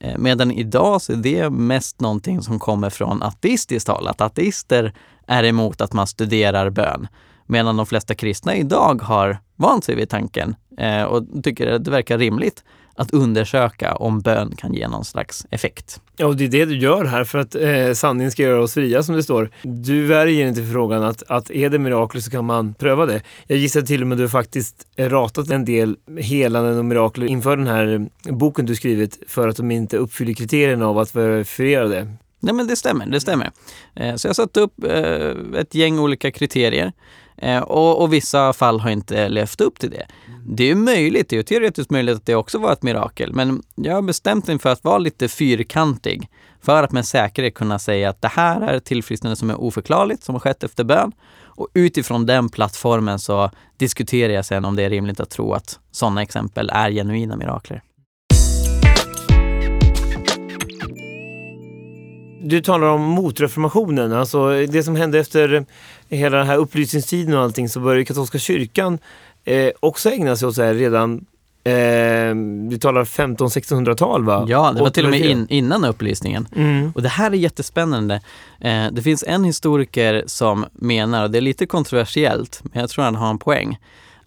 Eh, 0.03 0.19
medan 0.19 0.51
idag 0.51 1.03
så 1.03 1.13
är 1.13 1.17
det 1.17 1.51
mest 1.51 2.01
någonting 2.01 2.43
som 2.43 2.59
kommer 2.59 2.91
från 2.91 3.23
ateistiskt 3.23 3.89
håll, 3.89 4.09
att 4.09 4.21
ateister 4.21 4.95
är 5.27 5.45
emot 5.45 5.81
att 5.81 5.93
man 5.93 6.07
studerar 6.07 6.71
bön. 6.71 7.09
Medan 7.47 7.77
de 7.77 7.87
flesta 7.87 8.15
kristna 8.15 8.57
idag 8.57 9.03
har 9.03 9.39
vant 9.57 9.85
sig 9.85 9.95
vid 9.95 10.09
tanken 10.09 10.55
eh, 10.79 11.03
och 11.03 11.25
tycker 11.43 11.73
att 11.73 11.85
det 11.85 11.91
verkar 11.91 12.19
rimligt 12.19 12.65
att 12.95 13.11
undersöka 13.11 13.95
om 13.95 14.21
bön 14.21 14.55
kan 14.57 14.75
ge 14.75 14.89
någon 14.89 15.05
slags 15.05 15.47
effekt. 15.51 16.01
Ja, 16.17 16.27
och 16.27 16.37
det 16.37 16.45
är 16.45 16.49
det 16.49 16.65
du 16.65 16.79
gör 16.79 17.05
här 17.05 17.25
för 17.25 17.39
att 17.39 17.55
eh, 17.55 17.93
sanningen 17.95 18.33
ska 18.33 18.43
göra 18.43 18.63
oss 18.63 18.75
fria 18.75 19.03
som 19.03 19.15
det 19.15 19.23
står. 19.23 19.51
Du 19.63 20.07
värjer 20.07 20.47
inte 20.47 20.63
för 20.63 20.73
frågan 20.73 21.03
att, 21.03 21.23
att 21.29 21.51
är 21.51 21.71
det 21.71 21.79
mirakler 21.79 22.21
så 22.21 22.31
kan 22.31 22.45
man 22.45 22.75
pröva 22.75 23.07
det. 23.07 23.23
Jag 23.47 23.59
gissar 23.59 23.83
till 23.83 24.03
och 24.03 24.07
med 24.07 24.17
att 24.17 24.25
du 24.25 24.29
faktiskt 24.29 24.87
ratat 24.99 25.51
en 25.51 25.65
del 25.65 25.97
helanden 26.21 26.79
och 26.79 26.85
mirakler 26.85 27.27
inför 27.27 27.57
den 27.57 27.67
här 27.67 28.07
boken 28.23 28.67
du 28.67 28.75
skrivit 28.75 29.19
för 29.29 29.49
att 29.49 29.57
de 29.57 29.71
inte 29.71 29.97
uppfyller 29.97 30.35
kriterierna 30.35 30.87
av 30.87 30.99
att 30.99 31.15
verifiera 31.15 31.89
det. 31.89 32.09
Nej 32.41 32.55
men 32.55 32.67
det 32.67 32.77
stämmer, 32.77 33.07
det 33.07 33.21
stämmer. 33.21 33.51
Eh, 33.95 34.15
så 34.17 34.29
jag 34.29 34.37
satte 34.37 34.61
upp 34.61 34.85
eh, 34.85 35.61
ett 35.61 35.75
gäng 35.75 35.99
olika 35.99 36.31
kriterier 36.31 36.87
eh, 36.87 36.93
och, 37.63 38.03
och, 38.03 38.13
vissa 38.13 38.53
fall 38.53 38.81
har 38.81 38.91
inte 38.91 39.29
levt 39.29 39.61
upp 39.61 39.79
till 39.79 39.91
det. 39.91 40.07
Det 40.47 40.71
är 40.71 40.75
möjligt, 40.75 41.29
det 41.29 41.39
är 41.39 41.43
teoretiskt 41.43 41.91
möjligt 41.91 42.17
att 42.17 42.27
det 42.27 42.35
också 42.35 42.59
var 42.59 42.73
ett 42.73 42.83
mirakel, 42.83 43.33
men 43.33 43.63
jag 43.75 43.95
har 43.95 44.03
bestämt 44.03 44.47
mig 44.47 44.59
för 44.59 44.73
att 44.73 44.85
vara 44.85 44.99
lite 44.99 45.29
fyrkantig 45.29 46.29
för 46.63 46.83
att 46.83 46.93
med 46.93 47.07
säkerhet 47.07 47.55
kunna 47.55 47.79
säga 47.79 48.11
att 48.11 48.23
det 48.23 48.29
här 48.29 48.61
är 48.61 48.75
ett 48.75 48.85
tillfrisknande 48.85 49.37
som 49.37 49.51
är 49.51 49.61
oförklarligt, 49.61 50.25
som 50.25 50.35
har 50.35 50.41
skett 50.41 50.65
efter 50.65 50.85
bön. 50.85 51.13
Och 51.55 51.69
utifrån 51.75 52.27
den 52.27 52.49
plattformen 52.49 53.19
så 53.19 53.51
diskuterar 53.77 54.33
jag 54.33 54.45
sen 54.45 54.65
om 54.65 54.77
det 54.77 54.83
är 54.83 54.91
rimligt 54.91 55.21
att 55.21 55.31
tro 55.31 55.53
att 55.53 55.79
sådana 55.91 56.23
exempel 56.23 56.71
är 56.73 56.91
genuina 56.91 57.37
mirakler. 57.37 57.83
Du 62.45 62.61
talar 62.61 62.87
om 62.87 63.01
motreformationen, 63.01 64.13
alltså 64.13 64.67
det 64.67 64.83
som 64.83 64.97
hände 64.97 65.19
efter 65.19 65.67
hela 66.17 66.39
den 66.39 66.47
här 66.47 66.57
upplysningstiden 66.57 67.35
och 67.35 67.43
allting 67.43 67.69
så 67.69 67.81
började 67.81 68.05
katolska 68.05 68.39
kyrkan 68.39 68.99
eh, 69.45 69.71
också 69.81 70.11
ägna 70.11 70.37
sig 70.37 70.49
åt 70.49 70.55
så 70.55 70.63
här 70.63 70.75
redan 70.75 71.27
Eh, 71.65 72.35
vi 72.69 72.79
talar 72.81 73.05
1500-1600-tal 73.05 74.25
va? 74.25 74.47
Ja, 74.49 74.73
det 74.73 74.81
var 74.81 74.91
till 74.91 75.05
och 75.05 75.11
med 75.11 75.21
in, 75.21 75.47
innan 75.49 75.85
upplysningen. 75.85 76.49
Mm. 76.57 76.93
Och 76.95 77.03
det 77.03 77.09
här 77.09 77.31
är 77.31 77.35
jättespännande. 77.35 78.21
Eh, 78.61 78.87
det 78.93 79.03
finns 79.03 79.25
en 79.27 79.45
historiker 79.45 80.25
som 80.27 80.67
menar, 80.73 81.23
och 81.23 81.31
det 81.31 81.39
är 81.39 81.43
lite 81.43 81.67
kontroversiellt, 81.67 82.61
men 82.63 82.81
jag 82.81 82.91
tror 82.91 83.05
han 83.05 83.15
har 83.15 83.31
en 83.31 83.39
poäng, 83.39 83.79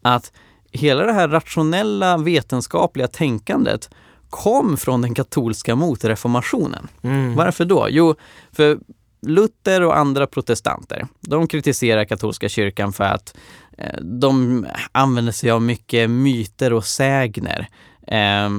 att 0.02 0.32
hela 0.72 1.06
det 1.06 1.14
här 1.14 1.28
rationella 1.28 2.18
vetenskapliga 2.18 3.08
tänkandet 3.08 3.90
kom 4.30 4.78
från 4.78 5.02
den 5.02 5.14
katolska 5.14 5.76
motreformationen. 5.76 6.88
Mm. 7.02 7.36
Varför 7.36 7.66
då? 7.66 7.88
Jo, 7.90 8.16
för 8.52 8.78
Luther 9.26 9.84
och 9.84 9.98
andra 9.98 10.28
protestanter, 10.28 11.08
de 11.22 11.48
kritiserar 11.48 12.06
katolska 12.06 12.50
kyrkan 12.50 12.94
för 12.94 13.04
att 13.04 13.38
eh, 13.78 14.02
de 14.02 14.66
använder 14.92 15.32
sig 15.32 15.52
av 15.52 15.62
mycket 15.62 16.10
myter 16.10 16.74
och 16.74 16.86
sägner. 16.86 17.68
Eh, 18.08 18.50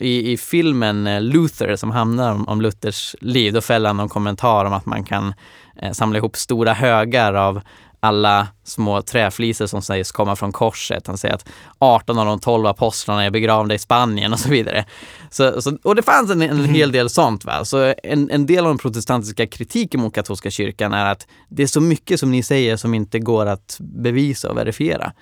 i, 0.00 0.32
I 0.32 0.36
filmen 0.36 1.06
eh, 1.06 1.20
Luther 1.20 1.76
som 1.76 1.90
handlar 1.90 2.32
om, 2.32 2.48
om 2.48 2.60
Luthers 2.60 3.16
liv, 3.20 3.52
då 3.52 3.60
fäller 3.60 3.88
han 3.88 3.96
någon 3.96 4.08
kommentar 4.08 4.64
om 4.64 4.72
att 4.72 4.86
man 4.86 5.04
kan 5.04 5.34
eh, 5.76 5.92
samla 5.92 6.18
ihop 6.18 6.36
stora 6.36 6.72
högar 6.72 7.34
av 7.34 7.60
alla 8.04 8.48
små 8.64 9.02
träflisor 9.02 9.66
som 9.66 9.82
sägs 9.82 10.12
komma 10.12 10.36
från 10.36 10.52
korset. 10.52 11.06
Han 11.06 11.18
säger 11.18 11.34
att 11.34 11.48
18 11.78 12.18
av 12.18 12.26
de 12.26 12.40
12 12.40 12.66
apostlarna 12.66 13.24
är 13.24 13.30
begravda 13.30 13.74
i 13.74 13.78
Spanien 13.78 14.32
och 14.32 14.38
så 14.38 14.48
vidare. 14.48 14.84
Så, 15.30 15.62
så 15.62 15.78
och 15.82 15.94
det 15.94 16.02
fanns 16.02 16.30
en, 16.30 16.42
en 16.42 16.64
hel 16.64 16.92
del 16.92 17.10
sånt. 17.10 17.44
Va? 17.44 17.64
Så 17.64 17.94
en, 18.02 18.30
en 18.30 18.46
del 18.46 18.64
av 18.64 18.70
den 18.70 18.78
protestantiska 18.78 19.46
kritiken 19.46 20.00
mot 20.00 20.14
katolska 20.14 20.50
kyrkan 20.50 20.92
är 20.92 21.12
att 21.12 21.26
det 21.48 21.62
är 21.62 21.66
så 21.66 21.80
mycket 21.80 22.20
som 22.20 22.30
ni 22.30 22.42
säger 22.42 22.76
som 22.76 22.94
inte 22.94 23.18
går 23.18 23.46
att 23.46 23.76
bevisa 23.80 24.50
och 24.50 24.56
verifiera. 24.56 25.12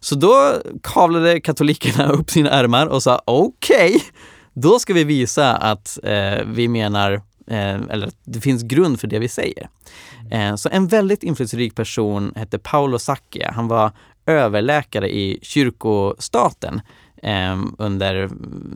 Så 0.00 0.14
då 0.14 0.52
kavlade 0.82 1.40
katolikerna 1.40 2.08
upp 2.12 2.30
sina 2.30 2.50
ärmar 2.50 2.86
och 2.86 3.02
sa 3.02 3.22
okej, 3.24 3.88
okay, 3.88 4.00
då 4.52 4.78
ska 4.78 4.94
vi 4.94 5.04
visa 5.04 5.56
att 5.56 5.98
eh, 6.02 6.44
vi 6.46 6.68
menar, 6.68 7.22
eller 7.46 8.06
att 8.06 8.16
det 8.24 8.40
finns 8.40 8.62
grund 8.62 9.00
för 9.00 9.08
det 9.08 9.18
vi 9.18 9.28
säger. 9.28 9.68
Eh, 10.30 10.54
så 10.54 10.68
en 10.72 10.86
väldigt 10.86 11.22
inflytelserik 11.22 11.74
person 11.74 12.32
hette 12.36 12.58
Paolo 12.58 12.98
Sacchia. 12.98 13.52
Han 13.54 13.68
var 13.68 13.92
överläkare 14.26 15.14
i 15.14 15.38
kyrkostaten 15.42 16.80
eh, 17.22 17.62
under 17.78 18.28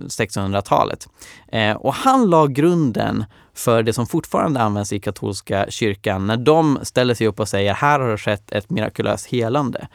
1600-talet. 0.06 1.08
Eh, 1.52 1.76
och 1.76 1.94
han 1.94 2.30
la 2.30 2.46
grunden 2.46 3.24
för 3.54 3.82
det 3.82 3.92
som 3.92 4.06
fortfarande 4.06 4.60
används 4.60 4.92
i 4.92 5.00
katolska 5.00 5.66
kyrkan 5.68 6.26
när 6.26 6.36
de 6.36 6.78
ställer 6.82 7.14
sig 7.14 7.26
upp 7.26 7.40
och 7.40 7.48
säger 7.48 7.74
här 7.74 8.00
har 8.00 8.08
det 8.08 8.18
skett 8.18 8.52
ett 8.52 8.70
mirakulöst 8.70 9.26
helande. 9.26 9.88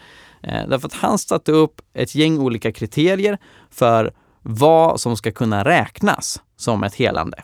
Eh, 0.43 0.67
därför 0.67 0.87
att 0.87 0.93
han 0.93 1.17
satte 1.17 1.51
upp 1.51 1.81
ett 1.93 2.15
gäng 2.15 2.39
olika 2.39 2.71
kriterier 2.71 3.37
för 3.71 4.13
vad 4.41 4.99
som 4.99 5.17
ska 5.17 5.31
kunna 5.31 5.65
räknas 5.65 6.41
som 6.57 6.83
ett 6.83 6.95
helande. 6.95 7.43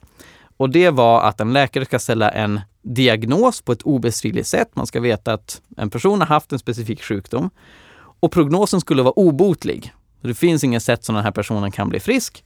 Och 0.60 0.70
det 0.70 0.90
var 0.90 1.22
att 1.22 1.40
en 1.40 1.54
läkare 1.54 1.86
ska 1.86 2.00
ställa 2.00 2.30
en 2.30 2.62
diagnos 2.82 3.62
på 3.62 3.72
ett 3.72 3.82
obestridligt 3.82 4.48
sätt. 4.48 4.70
Man 4.74 4.88
ska 4.88 5.00
veta 5.00 5.34
att 5.34 5.62
en 5.78 5.90
person 5.90 6.20
har 6.20 6.28
haft 6.28 6.52
en 6.52 6.60
specifik 6.60 7.04
sjukdom 7.04 7.50
och 8.20 8.32
prognosen 8.32 8.82
skulle 8.82 9.02
vara 9.02 9.20
obotlig. 9.20 9.94
Det 10.22 10.34
finns 10.34 10.64
inget 10.64 10.84
sätt 10.84 11.04
som 11.04 11.16
den 11.16 11.24
här 11.24 11.32
personen 11.32 11.72
kan 11.72 11.90
bli 11.90 12.00
frisk. 12.00 12.44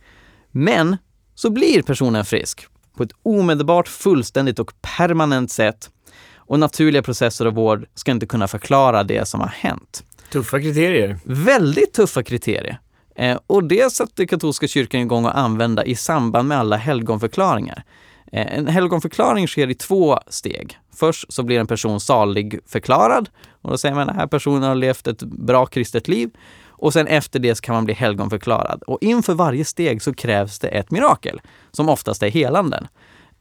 Men 0.51 0.97
så 1.35 1.49
blir 1.49 1.81
personen 1.81 2.25
frisk 2.25 2.67
på 2.97 3.03
ett 3.03 3.11
omedelbart, 3.23 3.87
fullständigt 3.87 4.59
och 4.59 4.73
permanent 4.97 5.51
sätt. 5.51 5.89
Och 6.35 6.59
naturliga 6.59 7.01
processer 7.01 7.47
och 7.47 7.55
vård 7.55 7.85
ska 7.95 8.11
inte 8.11 8.25
kunna 8.25 8.47
förklara 8.47 9.03
det 9.03 9.27
som 9.27 9.39
har 9.39 9.47
hänt. 9.47 10.03
Tuffa 10.31 10.59
kriterier. 10.59 11.19
Väldigt 11.23 11.93
tuffa 11.93 12.23
kriterier. 12.23 12.79
Eh, 13.15 13.37
och 13.47 13.63
det 13.63 13.93
satte 13.93 14.27
katolska 14.27 14.67
kyrkan 14.67 15.01
igång 15.01 15.25
att 15.25 15.35
använda 15.35 15.85
i 15.85 15.95
samband 15.95 16.47
med 16.47 16.57
alla 16.57 16.77
helgonförklaringar. 16.77 17.83
Eh, 18.31 18.57
en 18.57 18.67
helgonförklaring 18.67 19.47
sker 19.47 19.69
i 19.69 19.75
två 19.75 20.19
steg. 20.27 20.79
Först 20.95 21.33
så 21.33 21.43
blir 21.43 21.59
en 21.59 21.67
person 21.67 21.99
salig 21.99 22.59
förklarad 22.65 23.29
och 23.61 23.69
då 23.69 23.77
säger 23.77 23.95
man 23.95 24.01
att 24.01 24.07
den 24.07 24.19
här 24.19 24.27
personen 24.27 24.63
har 24.63 24.75
levt 24.75 25.07
ett 25.07 25.23
bra 25.23 25.65
kristet 25.65 26.07
liv. 26.07 26.29
Och 26.67 26.93
sen 26.93 27.07
efter 27.07 27.39
det 27.39 27.55
så 27.55 27.61
kan 27.61 27.75
man 27.75 27.85
bli 27.85 27.93
helgonförklarad. 27.93 28.83
Och 28.83 28.97
inför 29.01 29.33
varje 29.33 29.65
steg 29.65 30.01
så 30.01 30.13
krävs 30.13 30.59
det 30.59 30.67
ett 30.67 30.91
mirakel, 30.91 31.41
som 31.71 31.89
oftast 31.89 32.23
är 32.23 32.29
helanden. 32.29 32.87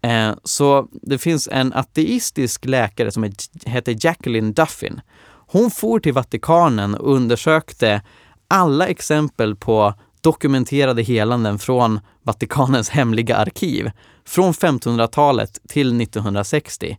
Eh, 0.02 0.34
så 0.44 0.88
det 0.92 1.18
finns 1.18 1.48
en 1.52 1.72
ateistisk 1.72 2.64
läkare 2.64 3.10
som 3.10 3.32
heter 3.66 3.96
Jacqueline 4.06 4.52
Duffin. 4.52 5.00
Hon 5.46 5.70
for 5.70 6.00
till 6.00 6.12
Vatikanen 6.12 6.94
och 6.94 7.14
undersökte 7.14 8.02
alla 8.52 8.86
exempel 8.86 9.56
på 9.56 9.94
dokumenterade 10.20 11.02
helanden 11.02 11.58
från 11.58 12.00
Vatikanens 12.22 12.90
hemliga 12.90 13.36
arkiv 13.36 13.90
från 14.24 14.52
1500-talet 14.52 15.58
till 15.68 16.00
1960. 16.00 16.96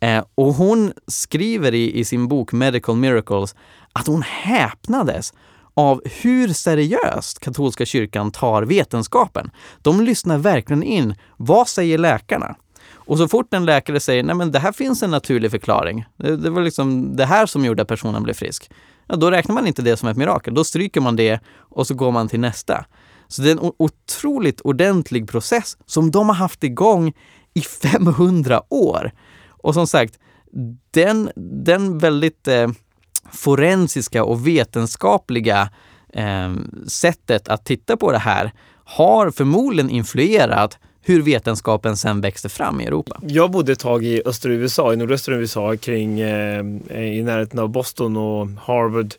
Eh, 0.00 0.24
och 0.34 0.54
hon 0.54 0.92
skriver 1.06 1.74
i, 1.74 1.98
i 1.98 2.04
sin 2.04 2.28
bok 2.28 2.52
Medical 2.52 2.96
Miracles 2.96 3.54
att 3.92 4.06
hon 4.06 4.22
häpnades 4.22 5.32
av 5.74 6.02
hur 6.22 6.48
seriöst 6.48 7.38
katolska 7.38 7.86
kyrkan 7.86 8.30
tar 8.30 8.62
vetenskapen. 8.62 9.50
De 9.82 10.00
lyssnar 10.00 10.38
verkligen 10.38 10.82
in. 10.82 11.14
Vad 11.36 11.68
säger 11.68 11.98
läkarna? 11.98 12.56
Och 12.92 13.18
så 13.18 13.28
fort 13.28 13.54
en 13.54 13.64
läkare 13.64 14.00
säger 14.00 14.22
nej 14.22 14.34
men 14.34 14.52
det 14.52 14.58
här 14.58 14.72
finns 14.72 15.02
en 15.02 15.10
naturlig 15.10 15.50
förklaring. 15.50 16.04
Det, 16.16 16.36
det 16.36 16.50
var 16.50 16.62
liksom 16.62 17.16
det 17.16 17.26
här 17.26 17.46
som 17.46 17.64
gjorde 17.64 17.82
att 17.82 17.88
personen 17.88 18.22
blev 18.22 18.34
frisk. 18.34 18.70
Ja, 19.08 19.16
då 19.16 19.30
räknar 19.30 19.54
man 19.54 19.66
inte 19.66 19.82
det 19.82 19.96
som 19.96 20.08
ett 20.08 20.16
mirakel. 20.16 20.54
Då 20.54 20.64
stryker 20.64 21.00
man 21.00 21.16
det 21.16 21.40
och 21.58 21.86
så 21.86 21.94
går 21.94 22.12
man 22.12 22.28
till 22.28 22.40
nästa. 22.40 22.84
Så 23.28 23.42
det 23.42 23.48
är 23.48 23.52
en 23.52 23.72
otroligt 23.78 24.60
ordentlig 24.60 25.28
process 25.28 25.76
som 25.86 26.10
de 26.10 26.28
har 26.28 26.36
haft 26.36 26.64
igång 26.64 27.12
i 27.54 27.60
500 27.82 28.62
år. 28.68 29.12
Och 29.48 29.74
som 29.74 29.86
sagt, 29.86 30.18
den, 30.90 31.30
den 31.36 31.98
väldigt 31.98 32.48
eh, 32.48 32.68
forensiska 33.32 34.24
och 34.24 34.46
vetenskapliga 34.46 35.70
eh, 36.12 36.54
sättet 36.86 37.48
att 37.48 37.64
titta 37.64 37.96
på 37.96 38.12
det 38.12 38.18
här 38.18 38.52
har 38.84 39.30
förmodligen 39.30 39.90
influerat 39.90 40.78
hur 41.08 41.22
vetenskapen 41.22 41.96
sen 41.96 42.20
växte 42.20 42.48
fram 42.48 42.80
i 42.80 42.84
Europa. 42.84 43.20
Jag 43.22 43.50
bodde 43.50 43.72
ett 43.72 43.78
tag 43.78 44.04
i 44.04 44.22
östra 44.24 44.52
USA, 44.52 44.92
i 44.92 44.96
nordöstra 44.96 45.34
USA, 45.34 45.76
kring, 45.76 46.20
eh, 46.20 46.60
i 46.88 47.22
närheten 47.22 47.58
av 47.58 47.68
Boston 47.68 48.16
och 48.16 48.48
Harvard 48.60 49.14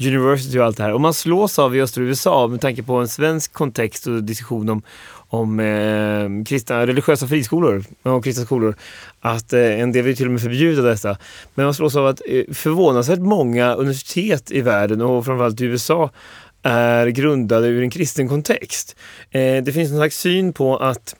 University 0.00 0.58
och 0.58 0.64
allt 0.64 0.76
det 0.76 0.82
här. 0.82 0.92
Och 0.92 1.00
man 1.00 1.14
slås 1.14 1.58
av 1.58 1.76
i 1.76 1.80
östra 1.80 2.02
USA 2.02 2.46
med 2.46 2.60
tanke 2.60 2.82
på 2.82 2.94
en 2.94 3.08
svensk 3.08 3.52
kontext 3.52 4.06
och 4.06 4.22
diskussion 4.22 4.68
om, 4.68 4.82
om 5.28 5.60
eh, 5.60 6.44
kristna, 6.46 6.86
religiösa 6.86 7.26
friskolor 7.26 7.84
och 8.02 8.24
kristna 8.24 8.44
skolor. 8.44 8.76
Att 9.20 9.52
eh, 9.52 9.80
en 9.80 9.92
del 9.92 10.04
vill 10.04 10.16
till 10.16 10.26
och 10.26 10.32
med 10.32 10.40
förbjuda 10.40 10.82
dessa. 10.82 11.16
Men 11.54 11.64
man 11.64 11.74
slås 11.74 11.96
av 11.96 12.06
att 12.06 12.22
eh, 12.28 12.54
förvånansvärt 12.54 13.20
många 13.20 13.74
universitet 13.74 14.50
i 14.50 14.60
världen 14.60 15.00
och 15.00 15.24
framförallt 15.24 15.60
i 15.60 15.64
USA 15.64 16.10
är 16.62 17.06
grundade 17.06 17.66
ur 17.66 17.82
en 17.82 17.90
kristen 17.90 18.28
kontext. 18.28 18.96
Eh, 19.30 19.62
det 19.62 19.72
finns 19.72 19.90
en 19.90 19.96
slags 19.96 20.18
syn 20.18 20.52
på 20.52 20.76
att 20.76 21.16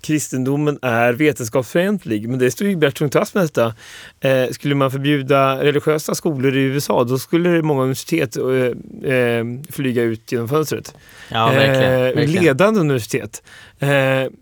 kristendomen 0.00 0.78
är 0.82 1.12
vetenskapsfientlig. 1.12 2.28
Men 2.28 2.38
det 2.38 2.50
står 2.50 2.68
ju 2.68 2.76
Bert 2.76 3.12
Trast 3.12 3.34
med 3.34 3.44
detta. 3.44 3.74
Eh, 4.20 4.50
skulle 4.50 4.74
man 4.74 4.90
förbjuda 4.90 5.64
religiösa 5.64 6.14
skolor 6.14 6.56
i 6.56 6.60
USA 6.60 7.04
då 7.04 7.18
skulle 7.18 7.62
många 7.62 7.82
universitet 7.82 8.36
eh, 8.36 9.12
eh, 9.14 9.44
flyga 9.70 10.02
ut 10.02 10.32
genom 10.32 10.48
fönstret. 10.48 10.94
Ja, 11.28 11.46
verkligen, 11.46 11.92
eh, 11.92 12.00
verkligen. 12.00 12.44
Ledande 12.44 12.80
universitet. 12.80 13.42
Eh, 13.78 13.88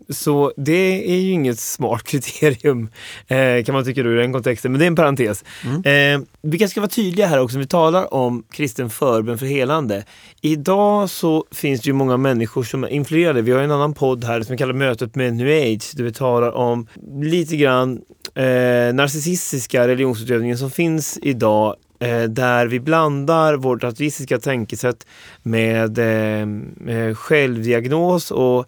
så 0.09 0.53
det 0.57 1.11
är 1.13 1.19
ju 1.19 1.31
inget 1.31 1.59
smart 1.59 2.03
kriterium 2.07 2.89
eh, 3.27 3.63
kan 3.65 3.75
man 3.75 3.85
tycka 3.85 4.03
då 4.03 4.13
i 4.13 4.15
den 4.15 4.33
kontexten, 4.33 4.71
men 4.71 4.79
det 4.79 4.85
är 4.85 4.87
en 4.87 4.95
parentes. 4.95 5.43
Mm. 5.63 6.25
vi 6.41 6.59
kanske 6.59 6.71
ska 6.71 6.81
vara 6.81 6.89
tydliga 6.89 7.27
här 7.27 7.39
också, 7.39 7.57
vi 7.57 7.67
talar 7.67 8.13
om 8.13 8.43
kristen 8.51 8.89
förbön 8.89 9.37
för 9.37 9.45
helande. 9.45 10.03
Idag 10.41 11.09
så 11.09 11.45
finns 11.51 11.81
det 11.81 11.87
ju 11.87 11.93
många 11.93 12.17
människor 12.17 12.63
som 12.63 12.83
är 12.83 12.87
influerade. 12.87 13.41
Vi 13.41 13.51
har 13.51 13.61
en 13.61 13.71
annan 13.71 13.93
podd 13.93 14.23
här 14.23 14.41
som 14.41 14.51
vi 14.51 14.57
kallar 14.57 14.73
Mötet 14.73 15.15
med 15.15 15.27
New 15.49 15.73
Age, 15.73 15.91
där 15.95 16.03
vi 16.03 16.13
talar 16.13 16.51
om 16.51 16.87
lite 17.21 17.57
grann 17.57 18.01
eh, 18.35 18.93
narcissistiska 18.93 19.87
religionsutövningen 19.87 20.57
som 20.57 20.71
finns 20.71 21.19
idag 21.21 21.75
eh, 21.99 22.23
där 22.23 22.67
vi 22.67 22.79
blandar 22.79 23.55
vårt 23.55 23.83
ateistiska 23.83 24.39
tänkesätt 24.39 25.07
med 25.43 25.99
eh, 25.99 27.15
självdiagnos 27.15 28.31
och 28.31 28.65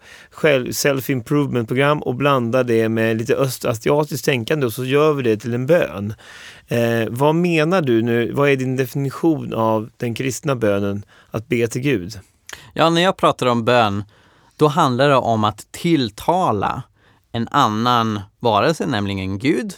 self-improvement 0.70 1.66
program 1.66 2.02
och 2.02 2.14
blandar 2.14 2.64
det 2.64 2.88
med 2.88 3.16
lite 3.16 3.34
östasiatiskt 3.34 4.24
tänkande 4.24 4.66
och 4.66 4.72
så 4.72 4.84
gör 4.84 5.12
vi 5.12 5.22
det 5.22 5.36
till 5.36 5.54
en 5.54 5.66
bön. 5.66 6.14
Eh, 6.68 7.08
vad 7.10 7.34
menar 7.34 7.82
du 7.82 8.02
nu? 8.02 8.32
Vad 8.32 8.50
är 8.50 8.56
din 8.56 8.76
definition 8.76 9.54
av 9.54 9.90
den 9.96 10.14
kristna 10.14 10.56
bönen, 10.56 11.04
att 11.30 11.48
be 11.48 11.66
till 11.66 11.82
Gud? 11.82 12.18
Ja, 12.74 12.90
när 12.90 13.02
jag 13.02 13.16
pratar 13.16 13.46
om 13.46 13.64
bön, 13.64 14.04
då 14.56 14.68
handlar 14.68 15.08
det 15.08 15.16
om 15.16 15.44
att 15.44 15.66
tilltala 15.70 16.82
en 17.32 17.48
annan 17.50 18.20
varelse, 18.40 18.86
nämligen 18.86 19.38
Gud, 19.38 19.74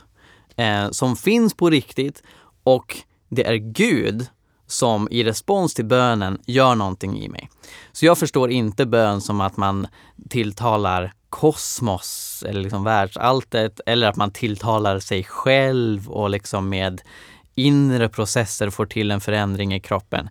eh, 0.57 0.91
som 0.91 1.17
finns 1.17 1.55
på 1.55 1.71
riktigt 1.71 2.23
och 2.65 2.97
det 3.29 3.47
är 3.47 3.55
Gud 3.55 4.27
som 4.67 5.09
i 5.11 5.25
respons 5.25 5.75
till 5.75 5.85
bönen 5.85 6.39
gör 6.47 6.75
någonting 6.75 7.23
i 7.23 7.29
mig. 7.29 7.51
Så 7.93 8.07
jag 8.07 8.19
förstår 8.19 8.51
inte 8.51 8.87
bön 8.87 9.21
som 9.21 9.41
att 9.41 9.57
man 9.57 9.87
tilltalar 10.29 11.13
kosmos 11.31 12.45
eller 12.49 12.61
liksom 12.61 12.85
världsalltet 12.85 13.81
eller 13.87 14.09
att 14.09 14.17
man 14.17 14.31
tilltalar 14.31 14.99
sig 14.99 15.25
själv 15.25 16.11
och 16.11 16.31
liksom 16.31 16.69
med 16.69 17.03
inre 17.55 18.09
processer 18.09 18.71
får 18.71 18.87
till 18.87 19.11
en 19.11 19.21
förändring 19.21 19.75
i 19.75 19.81
kroppen. 19.81 20.29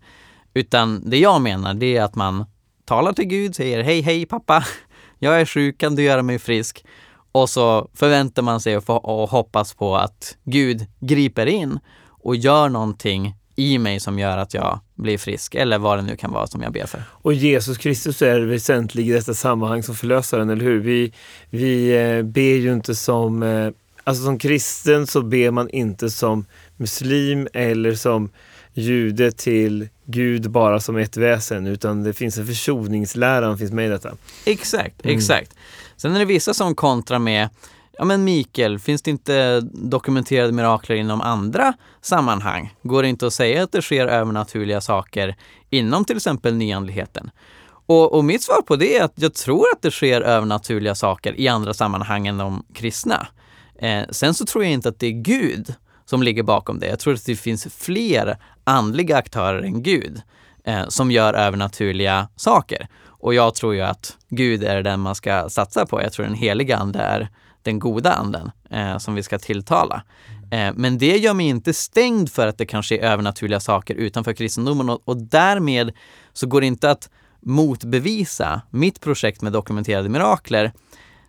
Utan 0.54 1.10
det 1.10 1.18
jag 1.18 1.42
menar 1.42 1.74
det 1.74 1.98
är 1.98 2.04
att 2.04 2.16
man 2.16 2.46
talar 2.86 3.14
till 3.14 3.26
Gud, 3.26 3.56
säger 3.56 3.84
hej 3.84 4.02
hej 4.02 4.26
pappa, 4.26 4.64
jag 5.20 5.42
är 5.42 5.46
sjuk, 5.46 5.78
kan 5.78 5.96
du 5.96 6.04
göra 6.04 6.22
mig 6.22 6.40
frisk? 6.40 6.86
Och 7.32 7.50
så 7.50 7.90
förväntar 7.94 8.42
man 8.42 8.62
sig 8.62 8.78
och 8.78 9.30
hoppas 9.30 9.74
på 9.74 9.96
att 9.98 10.38
Gud 10.44 10.86
griper 11.00 11.46
in 11.46 11.80
och 12.08 12.36
gör 12.36 12.70
någonting 12.70 13.36
i 13.56 13.78
mig 13.78 14.00
som 14.00 14.20
gör 14.20 14.38
att 14.38 14.54
jag 14.54 14.80
blir 14.96 15.18
frisk 15.18 15.56
eller 15.56 15.78
vad 15.78 15.98
det 15.98 16.02
nu 16.02 16.16
kan 16.16 16.32
vara 16.32 16.48
som 16.48 16.62
jag 16.62 16.74
ber 16.74 16.86
för. 16.86 17.04
Och 17.10 17.34
Jesus 17.34 17.78
Kristus 17.78 18.22
är 18.22 18.40
väsentlig 18.40 19.10
i 19.10 19.14
detta 19.14 19.34
sammanhang 19.34 19.84
som 19.84 19.96
förlösaren, 19.96 20.50
eller 20.50 20.66
hur? 20.66 20.80
Vi, 20.80 21.14
vi 21.50 21.90
eh, 21.90 22.24
ber 22.24 22.56
ju 22.56 22.74
inte 22.74 22.96
som 22.96 23.44
eh, 23.44 23.70
Alltså 24.04 24.24
som 24.24 24.40
kristen 24.40 25.08
så 25.08 25.22
ber 25.22 25.52
man 25.52 25.70
inte 25.70 26.10
som 26.10 26.46
muslim 26.78 27.48
eller 27.54 27.96
som 27.96 28.30
jude 28.74 29.32
till 29.32 29.88
Gud 30.06 30.52
bara 30.52 30.80
som 30.80 30.98
ett 30.98 31.18
väsen 31.18 31.68
utan 31.68 32.04
det 32.04 32.14
finns 32.14 32.38
en 32.38 32.48
försoningsläran 32.48 33.58
finns 33.58 33.72
med 33.72 33.86
i 33.86 33.90
detta. 33.90 34.16
Exakt, 34.46 35.06
mm. 35.06 35.18
exakt. 35.18 35.56
Sen 35.98 36.16
är 36.16 36.20
det 36.20 36.26
vissa 36.26 36.54
som 36.54 36.76
kontrar 36.76 37.20
med 37.20 37.50
Ja 37.98 38.06
men 38.06 38.24
Mikael, 38.24 38.80
finns 38.80 39.02
det 39.02 39.12
inte 39.12 39.62
dokumenterade 39.62 40.52
mirakler 40.52 40.96
inom 40.96 41.22
andra 41.22 41.74
sammanhang? 42.02 42.76
Går 42.84 43.04
det 43.04 43.10
inte 43.10 43.28
att 43.28 43.34
säga 43.34 43.64
att 43.64 43.72
det 43.72 43.82
sker 43.82 44.08
övernaturliga 44.08 44.82
saker 44.82 45.36
inom 45.70 46.06
till 46.06 46.16
exempel 46.16 46.56
nyandligheten? 46.56 47.32
Och, 47.86 48.14
och, 48.14 48.26
mitt 48.26 48.44
svar 48.44 48.62
på 48.62 48.76
det 48.76 48.98
är 48.98 49.04
att 49.04 49.14
jag 49.16 49.34
tror 49.34 49.66
att 49.74 49.82
det 49.82 49.92
sker 49.92 50.22
övernaturliga 50.22 50.96
saker 50.96 51.40
i 51.40 51.48
andra 51.48 51.74
sammanhang 51.74 52.28
än 52.28 52.38
de 52.38 52.66
kristna. 52.74 53.28
Eh, 53.80 54.04
sen 54.10 54.34
så 54.34 54.46
tror 54.46 54.64
jag 54.64 54.74
inte 54.74 54.90
att 54.90 55.00
det 55.00 55.08
är 55.08 55.22
Gud 55.22 55.74
som 56.06 56.24
ligger 56.24 56.44
bakom 56.44 56.80
det. 56.80 56.88
Jag 56.88 57.00
tror 57.00 57.14
att 57.14 57.26
det 57.26 57.36
finns 57.36 57.68
fler 57.76 58.38
andliga 58.64 59.18
aktörer 59.18 59.64
än 59.64 59.84
Gud 59.84 60.22
eh, 60.64 60.88
som 60.88 61.12
gör 61.12 61.34
övernaturliga 61.34 62.28
saker. 62.36 62.88
Och 63.06 63.34
jag 63.34 63.56
tror 63.56 63.76
ju 63.76 63.82
att 63.82 64.18
Gud 64.30 64.64
är 64.64 64.84
den 64.84 65.00
man 65.00 65.16
ska 65.16 65.50
satsa 65.50 65.86
på. 65.86 66.02
Jag 66.02 66.14
tror 66.14 66.26
den 66.26 66.36
heliga 66.36 66.78
ande 66.78 67.00
är 67.00 67.30
den 67.62 67.80
goda 67.80 68.14
anden 68.14 68.52
eh, 68.70 68.98
som 68.98 69.16
vi 69.16 69.24
ska 69.24 69.40
tilltala. 69.40 70.04
Eh, 70.52 70.74
men 70.76 70.98
det 70.98 71.18
gör 71.18 71.34
mig 71.34 71.46
inte 71.46 71.74
stängd 71.74 72.32
för 72.32 72.48
att 72.48 72.58
det 72.58 72.66
kan 72.66 72.84
ske 72.84 73.00
övernaturliga 73.00 73.60
saker 73.60 73.96
utanför 73.96 74.34
kristendomen 74.34 74.90
och, 74.90 75.02
och 75.06 75.18
därmed 75.18 75.92
så 76.34 76.48
går 76.48 76.62
det 76.62 76.68
inte 76.68 76.92
att 76.92 77.10
motbevisa 77.42 78.62
mitt 78.70 79.02
projekt 79.02 79.42
med 79.42 79.54
dokumenterade 79.54 80.10
mirakler 80.10 80.72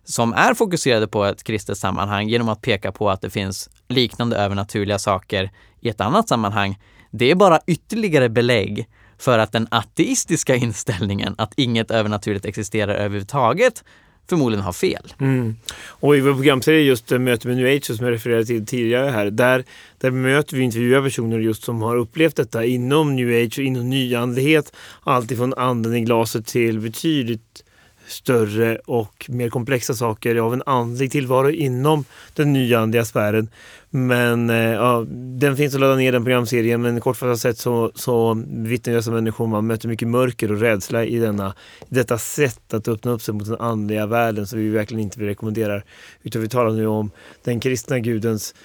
som 0.03 0.33
är 0.33 0.53
fokuserade 0.53 1.07
på 1.07 1.23
ett 1.23 1.43
kristet 1.43 1.77
sammanhang 1.77 2.27
genom 2.27 2.49
att 2.49 2.61
peka 2.61 2.91
på 2.91 3.09
att 3.09 3.21
det 3.21 3.29
finns 3.29 3.69
liknande 3.87 4.37
övernaturliga 4.37 4.99
saker 4.99 5.51
i 5.81 5.89
ett 5.89 6.01
annat 6.01 6.29
sammanhang. 6.29 6.79
Det 7.11 7.31
är 7.31 7.35
bara 7.35 7.59
ytterligare 7.67 8.29
belägg 8.29 8.87
för 9.17 9.39
att 9.39 9.51
den 9.51 9.67
ateistiska 9.71 10.55
inställningen 10.65 11.35
att 11.37 11.53
inget 11.57 11.91
övernaturligt 11.91 12.45
existerar 12.45 12.93
överhuvudtaget 12.93 13.83
förmodligen 14.29 14.65
har 14.65 14.73
fel. 14.73 15.13
Mm. 15.19 15.55
Och 15.87 16.17
i 16.17 16.19
vår 16.19 16.33
programserie 16.33 16.81
just 16.81 17.11
eh, 17.11 17.19
Möte 17.19 17.47
med 17.47 17.57
New 17.57 17.75
Age 17.75 17.85
som 17.85 18.05
jag 18.05 18.13
refererade 18.13 18.45
till 18.45 18.65
tidigare 18.65 19.09
här, 19.09 19.31
där, 19.31 19.63
där 19.97 20.11
möter 20.11 20.57
vi 20.57 20.63
intervjuar 20.63 21.01
personer 21.01 21.39
just 21.39 21.63
som 21.63 21.81
har 21.81 21.95
upplevt 21.95 22.35
detta 22.35 22.65
inom 22.65 23.15
New 23.15 23.43
Age 23.43 23.59
och 23.59 23.65
inom 23.65 23.89
nyandlighet. 23.89 24.75
Alltifrån 25.03 25.53
anden 25.57 25.95
i 25.95 26.01
glaset 26.01 26.45
till 26.45 26.79
betydligt 26.79 27.64
större 28.07 28.77
och 28.85 29.25
mer 29.29 29.49
komplexa 29.49 29.93
saker 29.93 30.35
av 30.35 30.53
en 30.53 30.63
andlig 30.65 31.11
tillvaro 31.11 31.49
inom 31.49 32.05
den 32.33 32.53
nyandliga 32.53 33.05
sfären. 33.05 33.49
Men 33.89 34.49
eh, 34.49 34.55
ja, 34.55 35.05
den 35.09 35.57
finns 35.57 35.73
att 35.73 35.79
ladda 35.79 35.95
ner 35.95 36.11
den 36.11 36.23
programserien 36.23 36.81
men 36.81 37.01
kortfattat 37.01 37.39
sett 37.39 37.57
så, 37.57 37.91
så 37.95 38.43
vittnar 38.47 38.93
dessa 38.93 39.11
människor 39.11 39.47
man 39.47 39.67
möter 39.67 39.87
mycket 39.87 40.07
mörker 40.07 40.51
och 40.51 40.59
rädsla 40.59 41.05
i 41.05 41.17
denna, 41.17 41.53
detta 41.89 42.17
sätt 42.17 42.73
att 42.73 42.87
öppna 42.87 43.11
upp 43.11 43.21
sig 43.21 43.33
mot 43.33 43.45
den 43.45 43.59
andliga 43.59 44.05
världen 44.05 44.47
som 44.47 44.59
vi 44.59 44.69
verkligen 44.69 45.03
inte 45.03 45.19
vill 45.19 45.27
rekommendera. 45.27 45.81
Utan 46.23 46.41
vi 46.41 46.49
talar 46.49 46.71
nu 46.71 46.87
om 46.87 47.11
den 47.43 47.59
kristna 47.59 47.99
gudens 47.99 48.55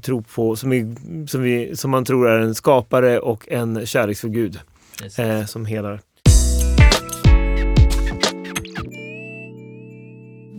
tro 0.00 0.22
på, 0.22 0.56
som, 0.56 0.72
är, 0.72 1.26
som, 1.26 1.42
vi, 1.42 1.76
som 1.76 1.90
man 1.90 2.04
tror 2.04 2.28
är 2.28 2.38
en 2.38 2.54
skapare 2.54 3.18
och 3.18 3.48
en 3.48 3.86
kärleksfull 3.86 4.30
gud 4.30 4.58
eh, 5.18 5.44
som 5.46 5.66
helar. 5.66 6.00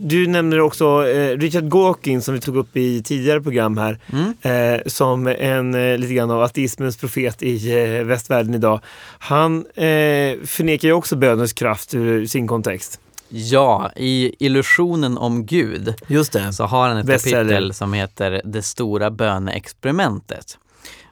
Du 0.02 0.26
nämner 0.26 0.60
också 0.60 1.08
eh, 1.08 1.38
Richard 1.38 1.64
Dawkins 1.64 2.24
som 2.24 2.34
vi 2.34 2.40
tog 2.40 2.56
upp 2.56 2.76
i 2.76 3.02
tidigare 3.02 3.40
program 3.40 3.76
här. 3.76 3.98
Mm. 4.12 4.34
Eh, 4.42 4.80
som 4.86 5.26
en 5.26 5.74
eh, 5.74 5.98
lite 5.98 6.14
grann 6.14 6.30
av 6.30 6.42
ateismens 6.42 6.96
profet 6.96 7.42
i 7.42 7.82
eh, 7.98 8.04
västvärlden 8.04 8.54
idag. 8.54 8.80
Han 9.18 9.66
eh, 9.66 10.38
förnekar 10.44 10.88
ju 10.88 10.92
också 10.94 11.16
bönens 11.16 11.52
kraft 11.52 11.94
ur 11.94 12.26
sin 12.26 12.48
kontext. 12.48 13.00
Ja, 13.28 13.90
i 13.96 14.34
Illusionen 14.38 15.18
om 15.18 15.46
Gud 15.46 15.94
Just 16.06 16.32
det. 16.32 16.52
så 16.52 16.64
har 16.64 16.88
han 16.88 16.96
ett 16.96 17.06
Bestseller. 17.06 17.44
kapitel 17.44 17.74
som 17.74 17.92
heter 17.92 18.42
Det 18.44 18.62
stora 18.62 19.10
böneexperimentet. 19.10 20.58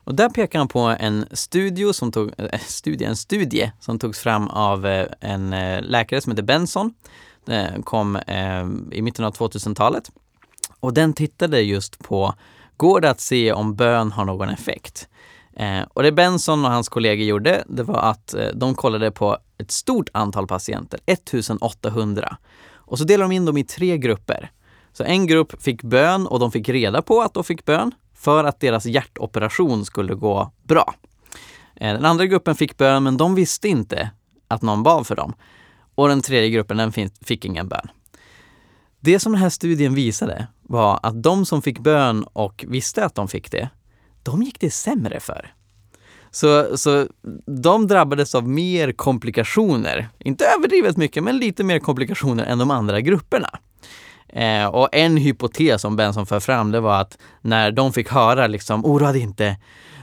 Och 0.05 0.14
där 0.14 0.29
pekar 0.29 0.59
han 0.59 0.68
på 0.68 0.81
en, 0.81 1.27
studio 1.33 1.92
som 1.92 2.12
tog, 2.12 2.33
äh, 2.38 2.61
studie, 2.66 3.05
en 3.05 3.16
studie 3.16 3.72
som 3.81 3.98
togs 3.98 4.20
fram 4.20 4.48
av 4.48 5.07
en 5.20 5.51
läkare 5.81 6.20
som 6.20 6.33
heter 6.33 6.42
Benson 6.42 6.92
Eh, 6.92 7.28
Eh, 7.48 7.82
kom 7.84 8.16
eh, 8.16 8.66
i 8.92 9.02
mitten 9.02 9.24
av 9.24 9.37
2000-talet. 9.37 10.11
Och 10.80 10.94
den 10.94 11.12
tittade 11.12 11.61
just 11.61 11.98
på, 11.98 12.34
går 12.76 13.00
det 13.00 13.11
att 13.11 13.20
se 13.20 13.52
om 13.52 13.74
bön 13.74 14.12
har 14.12 14.24
någon 14.24 14.48
effekt? 14.48 15.08
Eh, 15.56 15.82
och 15.92 16.02
det 16.02 16.12
Benson 16.12 16.64
och 16.64 16.70
hans 16.70 16.88
kollegor 16.88 17.26
gjorde, 17.26 17.64
det 17.68 17.82
var 17.82 17.98
att 17.98 18.34
eh, 18.34 18.46
de 18.54 18.74
kollade 18.74 19.11
på 19.11 19.38
ett 19.58 19.70
stort 19.70 20.08
antal 20.12 20.46
patienter, 20.46 21.00
1800. 21.06 22.37
Och 22.72 22.98
så 22.98 23.04
delade 23.04 23.24
de 23.24 23.37
in 23.37 23.44
dem 23.44 23.56
i 23.56 23.64
tre 23.64 23.98
grupper. 23.98 24.50
Så 24.92 25.04
en 25.04 25.26
grupp 25.26 25.62
fick 25.62 25.82
bön 25.82 26.26
och 26.26 26.40
de 26.40 26.52
fick 26.52 26.68
reda 26.68 27.02
på 27.02 27.20
att 27.20 27.34
de 27.34 27.44
fick 27.44 27.64
bön 27.64 27.92
för 28.14 28.44
att 28.44 28.61
deras 28.61 28.87
hjärtoperation 28.87 29.84
skulle 29.84 30.14
gå 30.14 30.52
bra. 30.62 30.94
Eh, 31.76 31.92
den 31.92 32.04
andra 32.04 32.26
gruppen 32.26 32.54
fick 32.54 32.76
bön 32.76 33.02
men 33.02 33.16
de 33.16 33.34
visste 33.34 33.68
inte 33.68 34.11
att 34.48 34.62
någon 34.62 34.82
bad 34.82 35.06
för 35.06 35.16
dem. 35.16 35.34
Och 35.98 36.08
den 36.08 36.22
tredje 36.22 36.50
gruppen, 36.50 36.76
den 36.76 36.92
fick 37.24 37.44
ingen 37.44 37.68
bön. 37.68 37.88
Det 39.00 39.20
som 39.20 39.32
den 39.32 39.42
här 39.42 39.48
studien 39.48 39.94
visade 39.94 40.46
var 40.62 41.00
att 41.02 41.22
de 41.22 41.46
som 41.46 41.62
fick 41.62 41.78
bön 41.78 42.24
och 42.32 42.64
visste 42.68 43.04
att 43.04 43.14
de 43.14 43.28
fick 43.28 43.50
det, 43.50 43.68
de 44.22 44.42
gick 44.42 44.61
det 44.61 44.70
sämre 44.70 45.20
för. 45.20 45.54
Så, 46.30 46.76
så 46.78 47.06
de 47.46 47.87
drabbades 47.87 48.34
av 48.34 48.48
mer 48.48 48.92
komplikationer. 48.92 50.08
Inte 50.18 50.44
överdrivet 50.46 50.96
mycket, 50.96 51.22
men 51.22 51.38
lite 51.38 51.64
mer 51.64 51.78
komplikationer 51.78 52.44
än 52.44 52.58
de 52.58 52.70
andra 52.70 53.00
grupperna. 53.00 53.58
Eh, 54.28 54.66
och 54.66 54.88
en 54.92 55.16
hypotes 55.16 55.82
som 55.82 55.96
Benson 55.96 56.26
för 56.26 56.40
fram, 56.40 56.70
det 56.70 56.80
var 56.80 57.00
att 57.00 57.18
när 57.40 57.70
de 57.70 57.92
fick 57.92 58.08
höra 58.08 58.46
liksom, 58.46 58.84
oroa 58.84 59.12
dig 59.12 59.20
inte, 59.20 59.56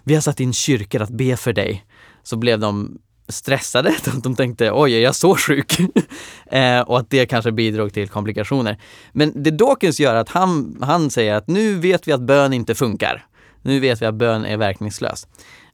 vi 0.03 0.13
har 0.13 0.21
satt 0.21 0.39
in 0.39 0.53
kyrkor 0.53 1.01
att 1.01 1.09
be 1.09 1.37
för 1.37 1.53
dig, 1.53 1.85
så 2.23 2.37
blev 2.37 2.59
de 2.59 2.97
stressade. 3.27 3.95
De 4.23 4.35
tänkte 4.35 4.71
oj, 4.71 4.93
är 4.93 4.99
jag 4.99 5.15
så 5.15 5.35
sjuk? 5.35 5.79
eh, 6.45 6.79
och 6.79 6.99
att 6.99 7.09
det 7.09 7.25
kanske 7.25 7.51
bidrog 7.51 7.93
till 7.93 8.09
komplikationer. 8.09 8.77
Men 9.11 9.43
det 9.43 9.51
Dawkins 9.51 9.99
gör 9.99 10.15
att 10.15 10.29
han, 10.29 10.77
han 10.81 11.09
säger 11.09 11.35
att 11.35 11.47
nu 11.47 11.75
vet 11.75 12.07
vi 12.07 12.11
att 12.11 12.21
bön 12.21 12.53
inte 12.53 12.75
funkar. 12.75 13.25
Nu 13.61 13.79
vet 13.79 14.01
vi 14.01 14.05
att 14.05 14.15
bön 14.15 14.45
är 14.45 14.57
verkningslös. 14.57 15.27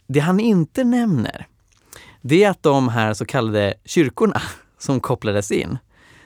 Det 0.08 0.20
han 0.20 0.40
inte 0.40 0.84
nämner, 0.84 1.48
det 2.22 2.44
är 2.44 2.50
att 2.50 2.64
de 2.64 2.90
här 2.90 3.14
så 3.14 3.26
kallade 3.26 3.74
kyrkorna 3.86 4.42
som 4.80 5.00
kopplades 5.00 5.52
in, 5.52 5.78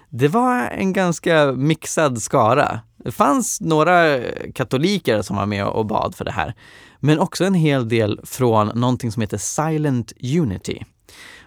det 0.10 0.28
var 0.28 0.62
en 0.62 0.94
ganska 0.94 1.52
mixad 1.52 2.22
skara. 2.22 2.80
Det 2.98 3.12
fanns 3.12 3.62
några 3.62 4.20
katoliker 4.54 5.22
som 5.22 5.36
var 5.36 5.46
med 5.46 5.66
och 5.66 5.86
bad 5.86 6.16
för 6.16 6.26
det 6.26 6.32
här, 6.32 6.54
men 7.00 7.20
också 7.20 7.46
en 7.46 7.54
hel 7.54 7.90
del 7.90 8.20
från 8.24 8.68
någonting 8.68 9.12
som 9.12 9.22
heter 9.22 9.38
Silent 9.38 10.14
Unity. 10.24 10.86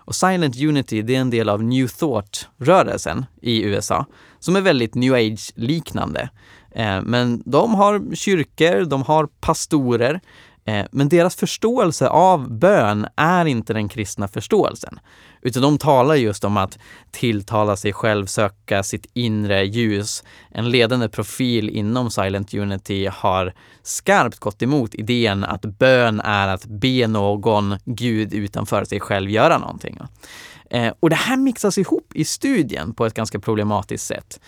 Och 0.09 0.15
Silent 0.15 0.57
Unity, 0.61 1.03
det 1.03 1.17
är 1.17 1.21
en 1.21 1.31
del 1.31 1.49
av 1.49 1.63
New 1.63 1.89
Thought-rörelsen 1.89 3.27
i 3.43 3.63
USA 3.63 4.07
som 4.39 4.57
är 4.57 4.61
väldigt 4.61 4.95
new 4.95 5.15
age-liknande. 5.15 6.31
Eh, 6.71 7.03
men 7.03 7.43
de 7.47 7.75
har 7.75 8.15
kyrkor, 8.15 8.85
de 8.85 9.03
har 9.03 9.27
pastorer, 9.41 10.21
Eh, 10.69 10.87
men 10.91 11.09
deras 11.09 11.37
förståelse 11.37 12.09
av 12.09 12.59
bön 12.59 13.07
är 13.17 13.45
inte 13.45 13.73
den 13.73 13.89
kristna 13.89 14.29
förståelsen. 14.29 15.01
Utan 15.43 15.63
de 15.63 15.79
talar 15.79 16.15
just 16.15 16.45
om 16.45 16.57
att 16.57 16.79
tilltala 17.11 17.77
sig 17.77 17.93
själv, 17.93 18.27
söka 18.27 18.83
sitt 18.83 19.07
inre 19.15 19.65
ljus. 19.65 20.25
En 20.51 20.71
ledande 20.71 21.09
profil 21.09 21.69
inom 21.69 22.11
Silent 22.11 22.55
Unity 22.55 23.07
har 23.07 23.55
skarpt 23.83 24.39
gått 24.39 24.63
emot 24.63 24.95
idén 24.95 25.45
att 25.45 25.63
bön 25.63 26.21
är 26.21 26.49
att 26.49 26.67
be 26.67 27.07
någon 27.07 27.77
gud 27.85 28.35
utanför 28.35 28.85
sig 28.85 29.01
själv 29.01 29.31
göra 29.31 29.59
någonting. 29.59 29.99
Eh, 30.71 30.93
och 31.01 31.11
det 31.11 31.17
här 31.17 31.37
mixas 31.37 31.79
ihop 31.79 32.13
i 32.15 32.25
studien 32.25 32.95
på 32.95 33.07
ett 33.07 33.15
ganska 33.15 33.41
problematiskt 33.41 34.07
sätt. 34.07 34.41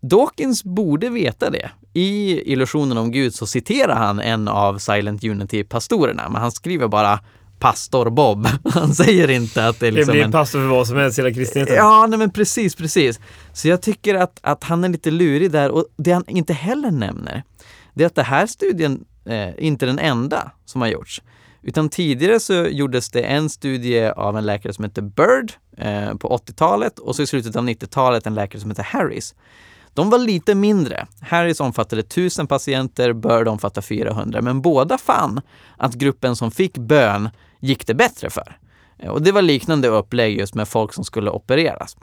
Dawkins 0.00 0.64
borde 0.64 1.08
veta 1.08 1.50
det. 1.50 1.70
I 1.94 2.42
Illusionen 2.52 2.98
om 2.98 3.12
Gud 3.12 3.34
så 3.34 3.46
citerar 3.46 3.96
han 3.96 4.20
en 4.20 4.48
av 4.48 4.78
Silent 4.78 5.24
Unity-pastorerna, 5.24 6.28
men 6.28 6.42
han 6.42 6.52
skriver 6.52 6.88
bara 6.88 7.20
pastor 7.58 8.10
Bob. 8.10 8.46
Han 8.64 8.94
säger 8.94 9.30
inte 9.30 9.66
att 9.66 9.80
det 9.80 9.86
är 9.86 9.92
liksom 9.92 10.06
Det 10.06 10.12
blir 10.12 10.24
en 10.24 10.32
pastor 10.32 10.58
för 10.58 10.66
vad 10.66 10.86
som 10.86 10.96
helst, 10.96 11.18
hela 11.18 11.32
kristenheten. 11.32 11.76
Ja, 11.76 12.06
nej 12.06 12.18
men 12.18 12.30
precis, 12.30 12.74
precis. 12.74 13.20
Så 13.52 13.68
jag 13.68 13.82
tycker 13.82 14.14
att, 14.14 14.38
att 14.42 14.64
han 14.64 14.84
är 14.84 14.88
lite 14.88 15.10
lurig 15.10 15.50
där 15.50 15.70
och 15.70 15.84
det 15.96 16.12
han 16.12 16.24
inte 16.28 16.52
heller 16.52 16.90
nämner, 16.90 17.42
det 17.94 18.04
är 18.04 18.06
att 18.06 18.14
den 18.14 18.24
här 18.24 18.46
studien 18.46 19.04
eh, 19.24 19.48
inte 19.58 19.84
är 19.84 19.86
den 19.86 19.98
enda 19.98 20.50
som 20.64 20.80
har 20.80 20.88
gjorts. 20.88 21.22
Utan 21.62 21.88
tidigare 21.88 22.40
så 22.40 22.54
gjordes 22.54 23.10
det 23.10 23.20
en 23.20 23.50
studie 23.50 24.04
av 24.08 24.38
en 24.38 24.46
läkare 24.46 24.72
som 24.72 24.84
heter 24.84 25.02
Bird 25.02 25.52
eh, 25.76 26.14
på 26.14 26.28
80-talet 26.28 26.98
och 26.98 27.16
så 27.16 27.22
i 27.22 27.26
slutet 27.26 27.56
av 27.56 27.64
90-talet 27.68 28.26
en 28.26 28.34
läkare 28.34 28.60
som 28.60 28.70
heter 28.70 28.82
Harris. 28.82 29.34
De 29.98 30.10
var 30.10 30.18
lite 30.18 30.54
mindre. 30.54 31.06
Harris 31.20 31.60
omfattade 31.60 32.00
1000 32.00 32.46
patienter, 32.46 33.12
Bird 33.12 33.48
omfattar 33.48 33.82
400. 33.82 34.42
Men 34.42 34.62
båda 34.62 34.98
fann 34.98 35.40
att 35.76 35.94
gruppen 35.94 36.36
som 36.36 36.50
fick 36.50 36.78
bön 36.78 37.28
gick 37.60 37.86
det 37.86 37.94
bättre 37.94 38.30
för. 38.30 38.58
Och 39.08 39.22
det 39.22 39.32
var 39.32 39.42
liknande 39.42 39.88
upplägg 39.88 40.38
just 40.38 40.54
med 40.54 40.68
folk 40.68 40.92
som 40.92 41.04
skulle 41.04 41.30
opereras. 41.30 41.96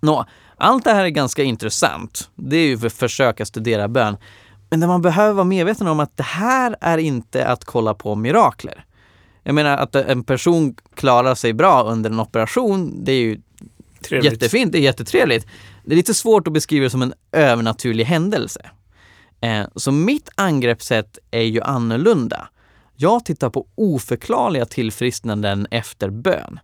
Nå, 0.00 0.24
allt 0.56 0.84
det 0.84 0.90
här 0.92 1.04
är 1.04 1.08
ganska 1.08 1.42
intressant. 1.42 2.30
Det 2.34 2.56
är 2.56 2.66
ju 2.66 2.78
för 2.78 2.88
försök 2.88 3.40
att 3.40 3.48
studera 3.48 3.88
bön. 3.88 4.16
Men 4.70 4.80
det 4.80 4.86
man 4.86 5.02
behöver 5.02 5.32
vara 5.32 5.44
medveten 5.44 5.86
om 5.86 6.00
att 6.00 6.16
det 6.16 6.22
här 6.22 6.76
är 6.80 6.98
inte 6.98 7.46
att 7.46 7.64
kolla 7.64 7.94
på 7.94 8.14
mirakler. 8.14 8.84
Jag 9.42 9.54
menar 9.54 9.76
att 9.76 9.94
en 9.94 10.24
person 10.24 10.74
klarar 10.94 11.34
sig 11.34 11.52
bra 11.52 11.82
under 11.82 12.10
en 12.10 12.20
operation, 12.20 13.04
det 13.04 13.12
är 13.12 13.20
ju 13.20 13.40
Trevligt. 14.08 14.32
jättefint, 14.32 14.72
det 14.72 14.78
är 14.78 14.82
jättetrevligt. 14.82 15.46
Det 15.84 15.92
är 15.92 15.96
lite 15.96 16.14
svårt 16.14 16.46
att 16.46 16.52
beskriva 16.52 16.84
det 16.84 16.90
som 16.90 17.02
en 17.02 17.14
övernaturlig 17.32 18.04
händelse. 18.04 18.70
Eh, 19.40 19.66
så 19.76 19.92
mitt 19.92 20.28
angreppssätt 20.34 21.18
är 21.30 21.42
ju 21.42 21.60
annorlunda. 21.60 22.48
Jag 22.96 23.24
tittar 23.24 23.50
på 23.50 23.66
oförklarliga 23.74 24.66
tillfrisknanden 24.66 25.66
efter 25.70 26.10
bön. 26.10 26.60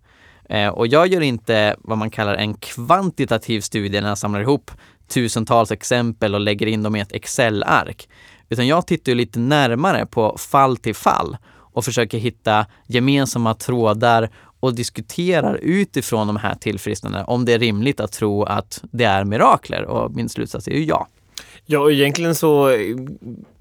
Eh, 0.48 0.68
och 0.68 0.86
jag 0.86 1.06
gör 1.06 1.20
inte 1.20 1.76
vad 1.78 1.98
man 1.98 2.10
kallar 2.10 2.34
en 2.34 2.54
kvantitativ 2.54 3.60
studie 3.60 4.00
när 4.00 4.08
jag 4.08 4.18
samlar 4.18 4.40
ihop 4.40 4.70
tusentals 5.08 5.72
exempel 5.72 6.34
och 6.34 6.40
lägger 6.40 6.66
in 6.66 6.82
dem 6.82 6.96
i 6.96 7.00
ett 7.00 7.12
Excel-ark. 7.12 8.08
Utan 8.48 8.66
jag 8.66 8.86
tittar 8.86 9.14
lite 9.14 9.38
närmare 9.38 10.06
på 10.06 10.38
fall 10.38 10.76
till 10.76 10.94
fall 10.94 11.36
och 11.76 11.84
försöker 11.84 12.18
hitta 12.18 12.66
gemensamma 12.86 13.54
trådar 13.54 14.30
och 14.66 14.74
diskuterar 14.74 15.58
utifrån 15.62 16.26
de 16.26 16.36
här 16.36 16.54
tillfrisknandena 16.54 17.24
om 17.24 17.44
det 17.44 17.52
är 17.52 17.58
rimligt 17.58 18.00
att 18.00 18.12
tro 18.12 18.42
att 18.42 18.84
det 18.90 19.04
är 19.04 19.24
mirakler. 19.24 19.84
Och 19.84 20.12
min 20.12 20.28
slutsats 20.28 20.68
är 20.68 20.72
ju 20.72 20.84
ja. 20.84 21.08
Ja, 21.68 21.78
och 21.78 21.92
egentligen 21.92 22.34
så 22.34 22.70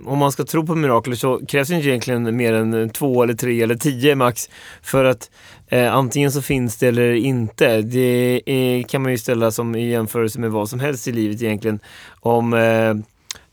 om 0.06 0.18
man 0.18 0.32
ska 0.32 0.44
tro 0.44 0.66
på 0.66 0.76
mirakler 0.76 1.16
så 1.16 1.46
krävs 1.46 1.68
det 1.68 1.76
egentligen 1.76 2.36
mer 2.36 2.54
än 2.54 2.90
två 2.90 3.24
eller 3.24 3.34
tre 3.34 3.62
eller 3.62 3.76
tio 3.76 4.16
max 4.16 4.50
för 4.82 5.06
att 5.06 5.30
eh, 5.68 5.94
antingen 5.94 6.32
så 6.32 6.42
finns 6.42 6.78
det 6.78 6.88
eller 6.88 7.14
inte. 7.14 7.82
Det 7.82 8.42
är, 8.46 8.84
kan 8.84 9.02
man 9.02 9.12
ju 9.12 9.18
ställa 9.18 9.52
som 9.52 9.76
i 9.76 9.90
jämförelse 9.90 10.40
med 10.40 10.52
vad 10.52 10.70
som 10.70 10.80
helst 10.80 11.08
i 11.08 11.12
livet 11.12 11.42
egentligen. 11.42 11.80
Om 12.20 12.54
eh, 12.54 12.94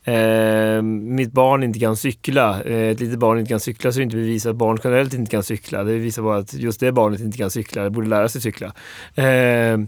Eh, 0.04 0.82
mitt 0.82 1.32
barn 1.32 1.62
inte 1.62 1.78
kan 1.78 1.96
cykla, 1.96 2.62
eh, 2.62 2.90
ett 2.90 3.00
litet 3.00 3.18
barn 3.18 3.38
inte 3.38 3.48
kan 3.48 3.60
cykla 3.60 3.92
så 3.92 3.98
är 3.98 4.00
det 4.00 4.04
inte 4.04 4.16
bevisat 4.16 4.50
att 4.50 4.56
barn 4.56 4.78
generellt 4.84 5.14
inte 5.14 5.30
kan 5.30 5.42
cykla. 5.42 5.84
Det 5.84 5.92
visar 5.92 6.22
bara 6.22 6.38
att 6.38 6.54
just 6.54 6.80
det 6.80 6.92
barnet 6.92 7.20
inte 7.20 7.38
kan 7.38 7.50
cykla, 7.50 7.82
det 7.82 7.90
borde 7.90 8.08
lära 8.08 8.28
sig 8.28 8.40
cykla. 8.40 8.66
Eh, 9.14 9.78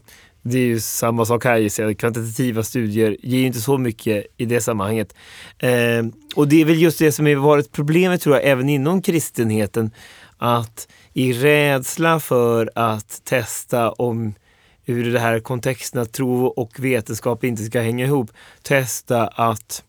det 0.47 0.59
är 0.59 0.67
ju 0.67 0.81
samma 0.81 1.25
sak 1.25 1.45
här 1.45 1.57
gissar 1.57 1.83
jag. 1.83 1.99
Kvantitativa 1.99 2.63
studier 2.63 3.17
ger 3.23 3.39
ju 3.39 3.47
inte 3.47 3.61
så 3.61 3.79
mycket 3.79 4.27
i 4.37 4.45
det 4.45 4.61
sammanhanget. 4.61 5.15
Eh, 5.59 6.05
och 6.35 6.49
det 6.49 6.61
är 6.61 6.65
väl 6.65 6.83
just 6.83 6.99
det 6.99 7.13
som 7.13 7.27
har 7.27 7.35
varit 7.35 7.73
problemet 7.73 8.21
tror 8.21 8.37
jag 8.37 8.45
även 8.45 8.69
inom 8.69 9.03
kristenheten. 9.03 9.91
Att 10.39 10.89
i 11.13 11.33
rädsla 11.33 12.21
för 12.21 12.71
att 12.75 13.21
testa 13.25 13.91
om 13.91 14.35
hur 14.85 15.13
det 15.13 15.21
här 15.21 15.41
kontexten 15.41 16.03
att 16.03 16.13
tro 16.13 16.47
och 16.47 16.81
vetenskap 16.81 17.45
inte 17.45 17.65
ska 17.65 17.81
hänga 17.81 18.05
ihop. 18.05 18.31
Testa 18.63 19.27
att 19.27 19.83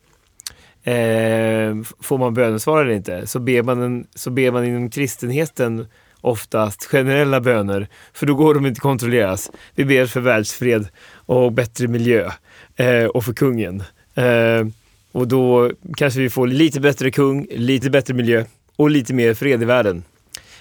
eh, 0.86 1.76
får 2.00 2.18
man 2.18 2.34
bönesvar 2.34 2.82
eller 2.82 2.94
inte? 2.94 3.28
Så 3.28 3.40
ber 3.40 3.64
man, 3.64 3.82
en, 3.82 4.08
så 4.16 4.30
ber 4.30 4.52
man 4.52 4.66
inom 4.66 4.90
kristenheten 4.90 5.88
oftast 6.22 6.86
generella 6.86 7.42
böner, 7.42 7.88
för 8.14 8.26
då 8.26 8.36
går 8.36 8.54
de 8.54 8.66
inte 8.66 8.80
kontrolleras. 8.82 9.52
Vi 9.76 9.86
ber 9.86 10.06
för 10.06 10.20
världsfred 10.20 10.88
och 11.14 11.52
bättre 11.52 11.88
miljö 11.88 12.32
eh, 12.76 13.06
och 13.06 13.26
för 13.26 13.34
kungen. 13.34 13.84
Eh, 14.16 14.68
och 15.12 15.28
då 15.28 15.72
kanske 15.98 16.20
vi 16.20 16.30
får 16.30 16.48
lite 16.48 16.80
bättre 16.80 17.12
kung, 17.12 17.48
lite 17.52 17.90
bättre 17.90 18.14
miljö 18.14 18.46
och 18.76 18.90
lite 18.90 19.14
mer 19.14 19.34
fred 19.34 19.62
i 19.62 19.66
världen. 19.66 20.04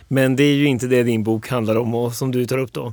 Men 0.08 0.36
det 0.36 0.44
är 0.44 0.54
ju 0.54 0.66
inte 0.66 0.86
det 0.86 1.02
din 1.02 1.22
bok 1.22 1.48
handlar 1.48 1.76
om 1.76 1.94
och 1.94 2.14
som 2.14 2.32
du 2.32 2.46
tar 2.46 2.58
upp 2.58 2.72
då. 2.72 2.92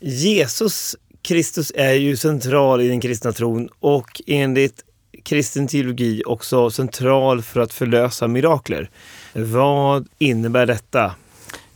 Jesus 0.00 0.96
Kristus 1.22 1.72
är 1.74 1.92
ju 1.92 2.16
central 2.16 2.80
i 2.80 2.88
den 2.88 3.00
kristna 3.00 3.32
tron 3.32 3.68
och 3.80 4.22
enligt 4.26 4.83
kristen 5.24 5.66
teologi 5.66 6.22
också 6.26 6.70
central 6.70 7.42
för 7.42 7.60
att 7.60 7.72
förlösa 7.72 8.28
mirakler. 8.28 8.90
Vad 9.32 10.08
innebär 10.18 10.66
detta? 10.66 11.14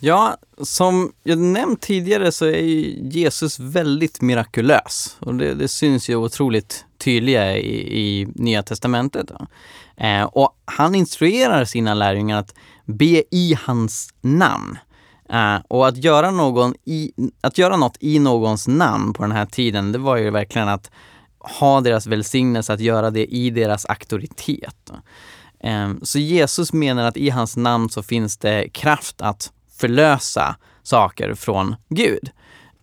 Ja, 0.01 0.37
som 0.63 1.13
jag 1.23 1.39
nämnt 1.39 1.81
tidigare 1.81 2.33
så 2.33 2.47
är 2.47 2.63
Jesus 3.13 3.59
väldigt 3.59 4.21
mirakulös 4.21 5.17
och 5.21 5.35
det, 5.35 5.55
det 5.55 5.69
syns 5.69 6.11
ju 6.11 6.17
otroligt 6.17 6.85
tydliga 6.99 7.57
i, 7.57 8.01
i 8.01 8.29
Nya 8.35 8.63
Testamentet. 8.63 9.31
Eh, 9.97 10.23
och 10.23 10.57
han 10.65 10.95
instruerar 10.95 11.65
sina 11.65 11.95
lärjungar 11.95 12.39
att 12.39 12.55
be 12.85 13.23
i 13.31 13.59
hans 13.65 14.15
namn. 14.21 14.79
Uh, 15.33 15.57
och 15.69 15.89
att 15.89 15.97
göra, 15.97 16.31
någon 16.31 16.75
i, 16.85 17.13
att 17.41 17.59
göra 17.59 17.77
något 17.77 17.97
i 18.01 18.19
någons 18.19 18.69
namn 18.69 19.13
på 19.13 19.23
den 19.23 19.33
här 19.33 19.47
tiden, 19.47 19.93
det 19.93 19.99
var 19.99 20.17
ju 20.17 20.31
verkligen 20.31 20.69
att 20.69 20.91
ha 21.41 21.81
deras 21.81 22.07
välsignelse, 22.07 22.73
att 22.73 22.81
göra 22.81 23.11
det 23.11 23.27
i 23.27 23.51
deras 23.51 23.87
auktoritet. 23.87 24.93
Ehm, 25.61 26.01
så 26.03 26.19
Jesus 26.19 26.73
menar 26.73 27.05
att 27.05 27.17
i 27.17 27.31
hans 27.31 27.57
namn 27.57 27.91
så 27.91 28.03
finns 28.03 28.37
det 28.37 28.69
kraft 28.69 29.21
att 29.21 29.53
förlösa 29.77 30.57
saker 30.83 31.35
från 31.35 31.77
Gud. 31.89 32.31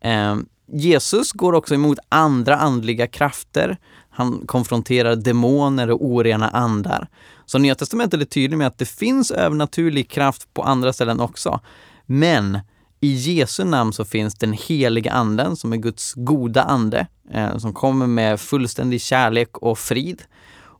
Ehm, 0.01 0.45
Jesus 0.67 1.31
går 1.31 1.53
också 1.53 1.73
emot 1.73 1.99
andra 2.09 2.57
andliga 2.57 3.07
krafter. 3.07 3.77
Han 4.09 4.47
konfronterar 4.47 5.15
demoner 5.15 5.91
och 5.91 6.05
orena 6.05 6.49
andar. 6.49 7.07
Så 7.45 7.57
Nya 7.57 7.75
Testamentet 7.75 8.21
är 8.21 8.25
tydligt 8.25 8.57
med 8.57 8.67
att 8.67 8.77
det 8.77 8.85
finns 8.85 9.31
övernaturlig 9.31 10.09
kraft 10.09 10.53
på 10.53 10.63
andra 10.63 10.93
ställen 10.93 11.19
också. 11.19 11.59
Men 12.05 12.59
i 13.05 13.13
Jesu 13.13 13.63
namn 13.63 13.93
så 13.93 14.05
finns 14.05 14.35
den 14.35 14.53
heliga 14.53 15.11
anden 15.11 15.55
som 15.55 15.73
är 15.73 15.77
Guds 15.77 16.13
goda 16.13 16.63
ande 16.63 17.07
eh, 17.31 17.57
som 17.57 17.73
kommer 17.73 18.07
med 18.07 18.39
fullständig 18.39 19.01
kärlek 19.01 19.57
och 19.57 19.79
frid. 19.79 20.21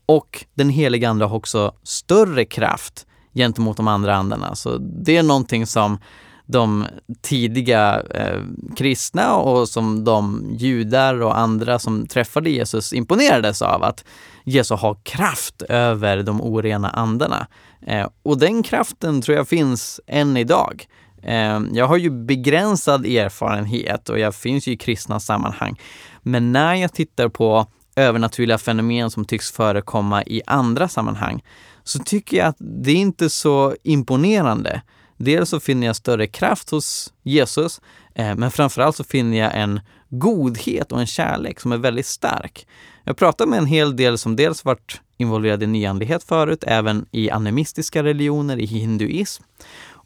Och 0.06 0.46
den 0.54 0.70
heliga 0.70 1.10
ande 1.10 1.26
har 1.26 1.38
också 1.38 1.74
större 1.84 2.46
kraft 2.46 3.06
gentemot 3.34 3.78
de 3.78 3.88
andra 3.88 4.16
andarna. 4.16 4.56
Så 4.56 4.78
det 4.78 5.18
är 5.18 5.24
någonting 5.24 5.68
som 5.68 5.98
de 6.46 6.86
tidiga 7.22 8.02
eh, 8.02 8.42
kristna 8.76 9.36
och 9.36 9.70
som 9.70 10.04
de 10.04 10.50
judar 10.58 11.22
och 11.22 11.38
andra 11.38 11.80
som 11.80 12.08
träffade 12.08 12.50
Jesus 12.50 12.94
imponerades 12.94 13.62
av 13.62 13.84
att 13.84 14.06
Jesus 14.44 14.80
har 14.80 14.98
kraft 15.04 15.62
över 15.62 16.24
de 16.24 16.42
orena 16.42 16.90
andarna. 16.90 17.48
Eh, 17.88 18.08
och 18.24 18.38
den 18.38 18.64
kraften 18.64 19.22
tror 19.22 19.38
jag 19.38 19.48
finns 19.48 20.00
än 20.08 20.38
idag. 20.38 20.88
Ehm, 21.26 21.70
jag 21.74 21.88
har 21.88 21.98
ju 21.98 22.10
begränsad 22.10 23.06
erfarenhet 23.06 24.10
och 24.10 24.20
jag 24.20 24.36
finns 24.36 24.68
ju 24.68 24.72
i 24.72 24.78
kristna 24.78 25.20
sammanhang. 25.20 25.80
Men 26.22 26.52
när 26.52 26.76
jag 26.76 26.94
tittar 26.94 27.30
på 27.30 27.68
övernaturliga 27.96 28.58
fenomen 28.58 29.12
som 29.12 29.26
tycks 29.26 29.52
förekomma 29.52 30.24
i 30.24 30.42
andra 30.46 30.88
sammanhang 30.88 31.44
så 31.84 32.00
tycker 32.00 32.38
jag 32.38 32.48
att 32.48 32.58
det 32.60 32.92
är 32.92 32.96
inte 32.96 33.30
så 33.30 33.76
imponerande. 33.84 34.82
Dels 35.18 35.50
så 35.50 35.60
finner 35.60 35.88
jag 35.88 35.96
större 35.96 36.28
kraft 36.28 36.70
hos 36.70 37.14
Jesus, 37.24 37.82
eh, 38.16 38.36
men 38.36 38.52
framförallt 38.52 38.96
så 38.96 39.04
finner 39.04 39.38
jag 39.38 39.52
en 39.56 39.80
godhet 40.10 40.92
och 40.92 41.00
en 41.00 41.08
kärlek 41.08 41.60
som 41.60 41.72
är 41.72 41.78
väldigt 41.78 42.06
stark. 42.06 42.68
Jag 43.04 43.18
pratar 43.18 43.46
med 43.46 43.60
en 43.60 43.66
hel 43.66 43.96
del 43.96 44.18
som 44.18 44.36
dels 44.36 44.66
varit 44.66 45.02
involverade 45.18 45.66
i 45.66 45.68
nyandlighet 45.68 46.24
förut, 46.24 46.64
även 46.68 47.06
i 47.12 47.30
animistiska 47.30 48.04
religioner, 48.04 48.58
i 48.58 48.66
hinduism. 48.66 49.44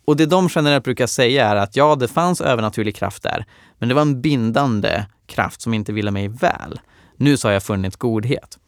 Och 0.05 0.15
det 0.15 0.25
de 0.25 0.49
generellt 0.55 0.83
brukar 0.83 1.07
säga 1.07 1.49
är 1.49 1.55
att 1.55 1.75
ja, 1.75 1.95
det 1.95 2.07
fanns 2.07 2.41
övernaturlig 2.41 2.95
kraft 2.95 3.23
där, 3.23 3.45
men 3.79 3.89
det 3.89 3.95
var 3.95 4.01
en 4.01 4.21
bindande 4.21 5.05
kraft 5.27 5.61
som 5.61 5.73
inte 5.73 5.93
ville 5.93 6.11
mig 6.11 6.27
väl. 6.27 6.79
Nu 7.17 7.37
så 7.37 7.47
har 7.47 7.53
jag 7.53 7.63
funnit 7.63 7.95
godhet. 7.95 8.59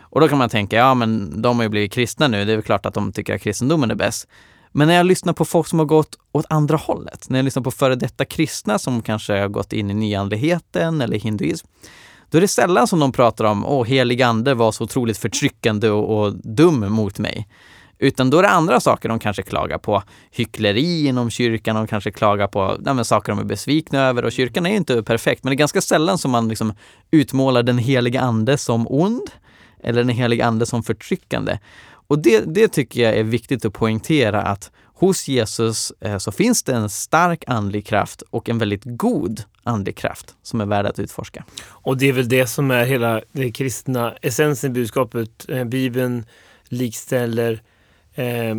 Och 0.00 0.20
då 0.20 0.28
kan 0.28 0.38
man 0.38 0.48
tänka, 0.48 0.76
ja 0.76 0.94
men 0.94 1.42
de 1.42 1.56
har 1.56 1.62
ju 1.62 1.68
blivit 1.68 1.92
kristna 1.92 2.28
nu, 2.28 2.44
det 2.44 2.52
är 2.52 2.56
väl 2.56 2.64
klart 2.64 2.86
att 2.86 2.94
de 2.94 3.12
tycker 3.12 3.34
att 3.34 3.42
kristendomen 3.42 3.90
är 3.90 3.94
bäst. 3.94 4.28
Men 4.72 4.88
när 4.88 4.94
jag 4.94 5.06
lyssnar 5.06 5.32
på 5.32 5.44
folk 5.44 5.66
som 5.66 5.78
har 5.78 5.86
gått 5.86 6.18
åt 6.32 6.46
andra 6.48 6.76
hållet, 6.76 7.26
när 7.30 7.38
jag 7.38 7.44
lyssnar 7.44 7.62
på 7.62 7.70
före 7.70 7.94
detta 7.94 8.24
kristna 8.24 8.78
som 8.78 9.02
kanske 9.02 9.40
har 9.40 9.48
gått 9.48 9.72
in 9.72 9.90
i 9.90 9.94
nyandligheten 9.94 11.00
eller 11.00 11.18
hinduism, 11.18 11.66
då 12.30 12.38
är 12.38 12.42
det 12.42 12.48
sällan 12.48 12.86
som 12.86 13.00
de 13.00 13.12
pratar 13.12 13.44
om 13.44 13.66
åh, 13.66 13.84
helig 13.84 14.22
ande 14.22 14.54
var 14.54 14.72
så 14.72 14.84
otroligt 14.84 15.18
förtryckande 15.18 15.90
och, 15.90 16.20
och 16.20 16.34
dum 16.34 16.92
mot 16.92 17.18
mig. 17.18 17.48
Utan 18.02 18.30
då 18.30 18.38
är 18.38 18.42
det 18.42 18.48
andra 18.48 18.80
saker 18.80 19.08
de 19.08 19.18
kanske 19.18 19.42
klagar 19.42 19.78
på. 19.78 20.02
Hyckleri 20.30 21.06
inom 21.06 21.30
kyrkan, 21.30 21.76
de 21.76 21.86
kanske 21.86 22.10
klagar 22.10 22.46
på 22.46 22.78
ja, 22.84 23.04
saker 23.04 23.32
de 23.32 23.38
är 23.38 23.44
besvikna 23.44 24.00
över. 24.00 24.24
Och 24.24 24.32
kyrkan 24.32 24.66
är 24.66 24.70
ju 24.70 24.76
inte 24.76 25.02
perfekt, 25.02 25.44
men 25.44 25.50
det 25.50 25.54
är 25.54 25.58
ganska 25.58 25.80
sällan 25.80 26.18
som 26.18 26.30
man 26.30 26.48
liksom 26.48 26.74
utmålar 27.10 27.62
den 27.62 27.78
heliga 27.78 28.20
ande 28.20 28.58
som 28.58 28.86
ond 28.90 29.30
eller 29.82 30.04
den 30.04 30.16
heliga 30.16 30.46
ande 30.46 30.66
som 30.66 30.82
förtryckande. 30.82 31.58
Och 32.06 32.18
det, 32.18 32.44
det 32.46 32.68
tycker 32.68 33.02
jag 33.02 33.14
är 33.14 33.24
viktigt 33.24 33.64
att 33.64 33.72
poängtera 33.72 34.42
att 34.42 34.70
hos 34.94 35.28
Jesus 35.28 35.92
eh, 36.00 36.18
så 36.18 36.32
finns 36.32 36.62
det 36.62 36.74
en 36.74 36.90
stark 36.90 37.44
andlig 37.46 37.86
kraft 37.86 38.22
och 38.30 38.48
en 38.48 38.58
väldigt 38.58 38.82
god 38.84 39.42
andlig 39.62 39.96
kraft 39.96 40.34
som 40.42 40.60
är 40.60 40.66
värd 40.66 40.86
att 40.86 40.98
utforska. 40.98 41.44
Och 41.66 41.96
det 41.96 42.08
är 42.08 42.12
väl 42.12 42.28
det 42.28 42.46
som 42.46 42.70
är 42.70 42.84
hela 42.84 43.20
det 43.32 43.52
kristna 43.52 44.14
essensen 44.22 44.70
i 44.70 44.74
budskapet. 44.74 45.46
Eh, 45.48 45.64
Bibeln 45.64 46.24
likställer 46.68 47.62
eh, 48.20 48.56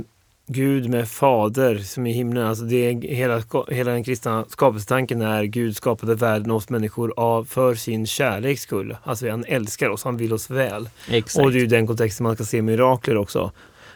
Gud 0.48 0.90
med 0.90 1.10
Fader 1.10 1.78
som 1.78 2.08
i 2.08 2.12
himlen. 2.12 2.48
Alltså 2.48 2.64
det 2.64 2.76
är 2.76 3.02
hela, 3.02 3.44
hela 3.68 3.92
den 3.92 4.04
kristna 4.04 4.46
skapelsetanken 4.50 5.22
är 5.22 5.44
Gud 5.44 5.76
skapade 5.78 6.16
världen 6.16 6.52
och 6.52 6.58
oss 6.58 6.70
människor 6.70 7.14
av, 7.18 7.46
för 7.46 7.76
sin 7.76 8.08
kärleks 8.08 8.62
skull. 8.62 8.98
Alltså 9.04 9.30
han 9.30 9.46
älskar 9.48 9.90
oss, 9.90 10.04
han 10.04 10.18
vill 10.18 10.34
oss 10.34 10.50
väl. 10.50 10.90
Exakt. 11.10 11.46
Och 11.46 11.52
det 11.52 11.58
är 11.58 11.62
ju 11.62 11.68
den 11.68 11.88
kontexten 11.88 12.24
man 12.24 12.36
ska 12.36 12.44
se 12.44 12.62
mirakler 12.62 13.18
också. 13.18 13.52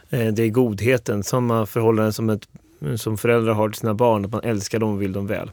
Eh, 0.10 0.28
det 0.28 0.44
är 0.44 0.50
godheten, 0.50 1.24
samma 1.24 1.66
förhållande 1.66 2.14
som, 2.14 2.30
ett, 2.30 2.48
som 2.96 3.18
föräldrar 3.18 3.54
har 3.54 3.70
till 3.70 3.80
sina 3.80 3.94
barn, 3.94 4.26
att 4.26 4.32
man 4.32 4.44
älskar 4.44 4.80
dem 4.80 4.94
och 4.94 5.02
vill 5.02 5.14
dem 5.14 5.28
väl. 5.28 5.52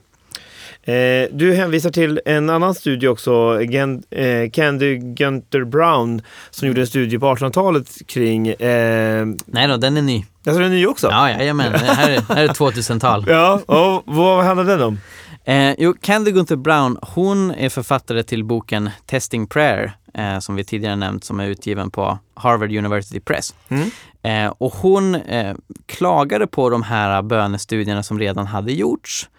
Eh, 0.83 1.29
du 1.31 1.53
hänvisar 1.53 1.89
till 1.89 2.21
en 2.25 2.49
annan 2.49 2.75
studie 2.75 3.07
också, 3.07 3.61
Gen, 3.61 4.03
eh, 4.09 4.49
Candy 4.51 4.97
Gunter 4.97 5.63
Brown, 5.63 6.21
som 6.49 6.67
gjorde 6.67 6.81
en 6.81 6.87
studie 6.87 7.19
på 7.19 7.25
1800-talet 7.35 8.07
kring... 8.07 8.47
Eh, 8.47 9.25
Nej 9.45 9.67
då, 9.67 9.77
den 9.77 9.97
är 9.97 10.01
ny. 10.01 10.25
alltså 10.47 10.61
den 10.61 10.71
är 10.71 10.75
ny 10.75 10.85
också? 10.85 11.07
Ja, 11.11 11.29
jajamän. 11.29 11.71
Det 11.71 11.77
här 11.77 12.11
är, 12.11 12.21
här 12.35 12.43
är 12.43 12.47
2000-tal. 12.47 13.25
Ja, 13.33 13.61
och 13.65 14.03
vad 14.05 14.45
handlar 14.45 14.63
den 14.65 14.81
om? 14.81 14.99
Eh, 15.45 15.75
jo, 15.77 15.93
Candy 16.01 16.31
Gunther 16.31 16.55
Brown, 16.55 16.97
hon 17.01 17.51
är 17.51 17.69
författare 17.69 18.23
till 18.23 18.43
boken 18.43 18.89
Testing 19.05 19.47
Prayer, 19.47 19.93
eh, 20.13 20.39
som 20.39 20.55
vi 20.55 20.63
tidigare 20.63 20.95
nämnt, 20.95 21.23
som 21.23 21.39
är 21.39 21.47
utgiven 21.47 21.91
på 21.91 22.17
Harvard 22.33 22.71
University 22.71 23.19
Press. 23.19 23.55
Mm. 23.69 23.89
Eh, 24.23 24.53
och 24.57 24.73
hon 24.73 25.15
eh, 25.15 25.55
klagade 25.85 26.47
på 26.47 26.69
de 26.69 26.83
här 26.83 27.21
bönestudierna 27.21 28.03
som 28.03 28.19
redan 28.19 28.47
hade 28.47 28.71
gjorts. 28.73 29.29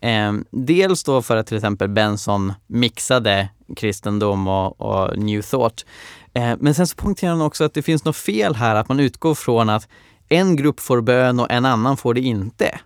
Eh, 0.00 0.32
dels 0.50 1.04
då 1.04 1.22
för 1.22 1.36
att 1.36 1.46
till 1.46 1.56
exempel 1.56 1.88
Benson 1.88 2.52
mixade 2.66 3.48
kristendom 3.76 4.48
och, 4.48 4.80
och 4.80 5.18
new 5.18 5.42
thought. 5.42 5.86
Eh, 6.34 6.56
men 6.60 6.74
sen 6.74 6.86
så 6.86 6.96
poängterar 6.96 7.32
hon 7.32 7.42
också 7.42 7.64
att 7.64 7.74
det 7.74 7.82
finns 7.82 8.04
något 8.04 8.16
fel 8.16 8.54
här, 8.54 8.74
att 8.74 8.88
man 8.88 9.00
utgår 9.00 9.34
från 9.34 9.68
att 9.68 9.88
en 10.28 10.56
grupp 10.56 10.80
får 10.80 11.00
bön 11.00 11.40
och 11.40 11.50
en 11.50 11.64
annan 11.64 11.96
får 11.96 12.14
det 12.14 12.20
inte. 12.20 12.80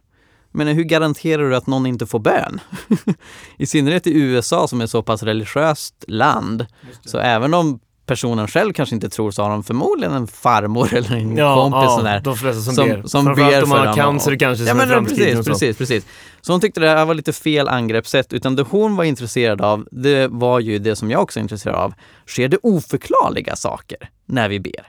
Men 0.51 0.67
hur 0.67 0.85
garanterar 0.85 1.51
du 1.51 1.57
att 1.57 1.67
någon 1.67 1.87
inte 1.87 2.07
får 2.07 2.19
bön? 2.19 2.61
I 3.57 3.67
synnerhet 3.67 4.07
i 4.07 4.21
USA 4.21 4.69
som 4.69 4.81
är 4.81 4.87
så 4.87 5.03
pass 5.03 5.23
religiöst 5.23 6.05
land. 6.09 6.67
Så 7.05 7.19
även 7.19 7.55
om 7.55 7.81
personen 8.07 8.49
själv 8.49 8.73
kanske 8.73 8.95
inte 8.95 9.09
tror 9.09 9.31
så 9.31 9.43
har 9.43 9.51
de 9.51 9.65
förmodligen 9.65 10.15
en 10.15 10.27
farmor 10.27 10.95
eller 10.95 11.17
en 11.17 11.37
kompis 11.37 11.91
sådär, 11.91 12.21
de 12.25 12.37
flesta 12.37 12.63
som, 12.63 12.75
som, 12.75 12.89
ber. 12.89 13.03
som 13.07 13.25
Framförallt 13.25 13.53
ber 13.55 13.63
om 13.63 13.69
man 13.69 13.79
har 13.79 13.87
dem. 13.87 13.97
cancer 13.97 14.37
kanske 14.37 14.65
Ja, 14.65 14.75
men 14.75 14.89
framtiden 14.89 15.45
precis, 15.45 15.47
precis, 15.47 15.79
precis. 15.79 16.07
Så 16.41 16.53
hon 16.53 16.61
tyckte 16.61 16.81
det 16.81 16.89
här 16.89 17.05
var 17.05 17.15
lite 17.15 17.33
fel 17.33 17.69
angreppssätt, 17.69 18.33
utan 18.33 18.57
det 18.57 18.63
hon 18.63 18.97
var 18.97 19.05
intresserad 19.05 19.61
av, 19.61 19.87
det 19.91 20.29
var 20.29 20.61
ju 20.61 20.79
det 20.79 20.97
som 20.97 21.11
jag 21.11 21.23
också 21.23 21.39
är 21.39 21.43
intresserad 21.43 21.77
av. 21.77 21.95
Sker 22.27 22.49
det 22.49 22.59
oförklarliga 22.63 23.57
saker 23.57 23.99
när 24.27 24.49
vi 24.49 24.61
ber? 24.61 24.87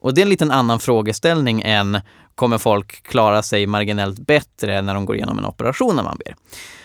Och 0.00 0.14
det 0.14 0.20
är 0.20 0.22
en 0.22 0.28
liten 0.28 0.50
annan 0.50 0.80
frågeställning 0.80 1.62
än 1.62 2.00
kommer 2.34 2.58
folk 2.58 3.02
klara 3.02 3.42
sig 3.42 3.66
marginellt 3.66 4.18
bättre 4.18 4.82
när 4.82 4.94
de 4.94 5.04
går 5.06 5.16
igenom 5.16 5.38
en 5.38 5.44
operation 5.44 5.96
när 5.96 6.02
man 6.02 6.18
ber? 6.24 6.34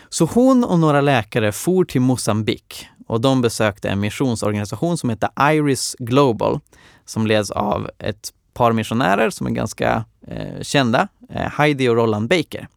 Så 0.10 0.26
hon 0.26 0.64
och 0.64 0.80
några 0.80 1.02
läkare 1.02 1.52
for 1.52 1.86
till 1.86 2.02
Mosambik 2.02 2.88
och 3.08 3.22
de 3.22 3.42
besökte 3.42 3.90
en 3.90 4.00
missionsorganisation 4.00 4.98
som 4.98 5.10
heter 5.10 5.30
Iris 5.52 5.96
Global 6.00 6.60
som 7.06 7.28
leds 7.28 7.52
av 7.52 7.90
ett 8.00 8.34
par 8.54 8.72
missionärer 8.72 9.30
som 9.30 9.48
är 9.48 9.52
ganska 9.52 10.06
eh, 10.28 10.62
kända, 10.62 11.08
eh, 11.30 11.50
Heidi 11.52 11.90
och 11.90 11.96
Roland 11.96 12.30
Baker. 12.30 12.68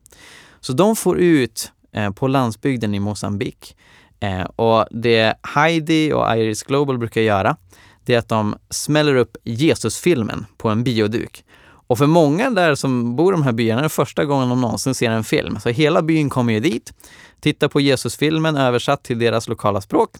Så 0.61 0.73
de 0.73 0.97
får 0.97 1.19
ut 1.19 1.73
eh, 1.93 2.11
på 2.11 2.29
landsbygden 2.29 2.95
i 2.95 3.01
Mosambik 3.01 3.77
eh, 4.21 4.43
och 4.43 4.87
det 4.91 5.35
Heidi 5.43 6.13
och 6.13 6.37
Iris 6.37 6.63
Global 6.63 6.99
brukar 6.99 7.21
göra 7.21 7.57
det 8.05 8.15
är 8.15 8.19
att 8.19 8.29
de 8.29 8.57
smäller 8.71 9.15
upp 9.15 9.37
Jesusfilmen 9.45 10.47
på 10.57 10.69
en 10.69 10.85
bioduk. 10.85 11.45
Och 11.91 11.99
för 11.99 12.07
många 12.07 12.51
där 12.51 12.75
som 12.75 13.17
bor 13.17 13.33
i 13.33 13.37
de 13.37 13.43
här 13.43 13.53
byarna 13.53 13.79
är 13.81 13.83
det 13.83 13.89
första 13.89 14.25
gången 14.25 14.49
de 14.49 14.61
någonsin 14.61 14.95
ser 14.95 15.11
en 15.11 15.25
film. 15.25 15.61
Så 15.61 15.69
hela 15.69 16.03
byn 16.03 16.31
kommer 16.31 16.53
ju 16.53 16.61
dit, 16.61 16.93
tittar 17.41 17.69
på 17.69 17.81
Jesusfilmen 17.81 18.57
översatt 18.57 19.03
till 19.03 19.19
deras 19.19 19.49
lokala 19.49 19.81
språk. 19.81 20.11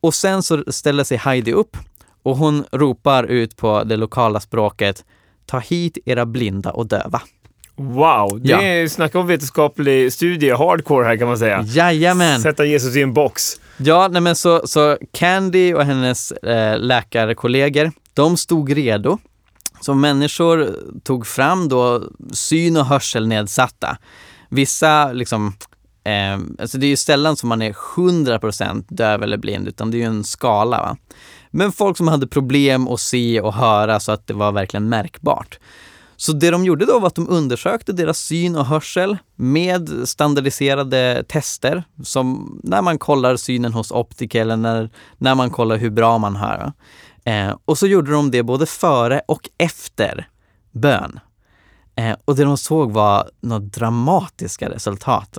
Och 0.00 0.14
sen 0.14 0.42
så 0.42 0.64
ställer 0.66 1.04
sig 1.04 1.16
Heidi 1.18 1.52
upp 1.52 1.76
och 2.22 2.36
hon 2.36 2.64
ropar 2.72 3.24
ut 3.24 3.56
på 3.56 3.84
det 3.84 3.96
lokala 3.96 4.40
språket 4.40 5.04
Ta 5.46 5.58
hit 5.58 5.98
era 6.04 6.26
blinda 6.26 6.70
och 6.70 6.86
döva. 6.86 7.20
Wow, 7.76 8.40
det 8.40 8.50
Ja. 8.50 8.62
är 8.62 8.88
snacka 8.88 9.18
om 9.18 9.26
vetenskaplig 9.26 10.12
studie, 10.12 10.50
hardcore 10.50 11.06
här 11.06 11.16
kan 11.16 11.28
man 11.28 11.38
säga. 11.38 11.62
Jajamän! 11.66 12.40
Sätta 12.40 12.64
Jesus 12.64 12.96
i 12.96 13.02
en 13.02 13.12
box. 13.12 13.42
Ja, 13.76 14.08
nej 14.08 14.20
men 14.22 14.36
så, 14.36 14.66
så 14.66 14.98
Candy 15.12 15.74
och 15.74 15.84
hennes 15.84 16.32
eh, 16.32 16.78
läkarkollegor, 16.78 17.92
de 18.14 18.36
stod 18.36 18.72
redo. 18.72 19.18
Så 19.80 19.94
människor 19.94 20.76
tog 21.02 21.26
fram 21.26 21.68
då 21.68 22.02
syn 22.32 22.76
och 22.76 22.86
hörselnedsatta. 22.86 23.98
Vissa 24.48 25.12
liksom, 25.12 25.52
eh, 26.04 26.38
alltså 26.60 26.78
det 26.78 26.86
är 26.86 26.88
ju 26.88 26.96
sällan 26.96 27.36
som 27.36 27.48
man 27.48 27.62
är 27.62 27.72
100% 27.72 28.86
döv 28.88 29.22
eller 29.22 29.36
blind, 29.36 29.68
utan 29.68 29.90
det 29.90 29.96
är 29.96 29.98
ju 29.98 30.04
en 30.04 30.24
skala. 30.24 30.78
Va? 30.78 30.96
Men 31.50 31.72
folk 31.72 31.96
som 31.96 32.08
hade 32.08 32.26
problem 32.26 32.88
att 32.88 33.00
se 33.00 33.40
och 33.40 33.54
höra 33.54 34.00
så 34.00 34.12
att 34.12 34.26
det 34.26 34.34
var 34.34 34.52
verkligen 34.52 34.88
märkbart. 34.88 35.58
Så 36.16 36.32
det 36.32 36.50
de 36.50 36.64
gjorde 36.64 36.86
då 36.86 36.98
var 36.98 37.06
att 37.06 37.14
de 37.14 37.28
undersökte 37.28 37.92
deras 37.92 38.18
syn 38.18 38.56
och 38.56 38.66
hörsel 38.66 39.16
med 39.36 39.90
standardiserade 40.04 41.24
tester, 41.28 41.84
som 42.04 42.58
när 42.62 42.82
man 42.82 42.98
kollar 42.98 43.36
synen 43.36 43.72
hos 43.72 43.90
optiker 43.90 44.40
eller 44.40 44.56
när, 44.56 44.90
när 45.18 45.34
man 45.34 45.50
kollar 45.50 45.76
hur 45.76 45.90
bra 45.90 46.18
man 46.18 46.36
hör. 46.36 46.72
Eh, 47.26 47.56
och 47.64 47.78
så 47.78 47.86
gjorde 47.86 48.12
de 48.12 48.30
det 48.30 48.42
både 48.42 48.66
före 48.66 49.20
och 49.28 49.50
efter 49.58 50.28
bön. 50.72 51.20
Eh, 51.96 52.16
och 52.24 52.36
det 52.36 52.44
de 52.44 52.56
såg 52.58 52.92
var 52.92 53.30
några 53.40 53.60
dramatiska 53.60 54.70
resultat. 54.70 55.38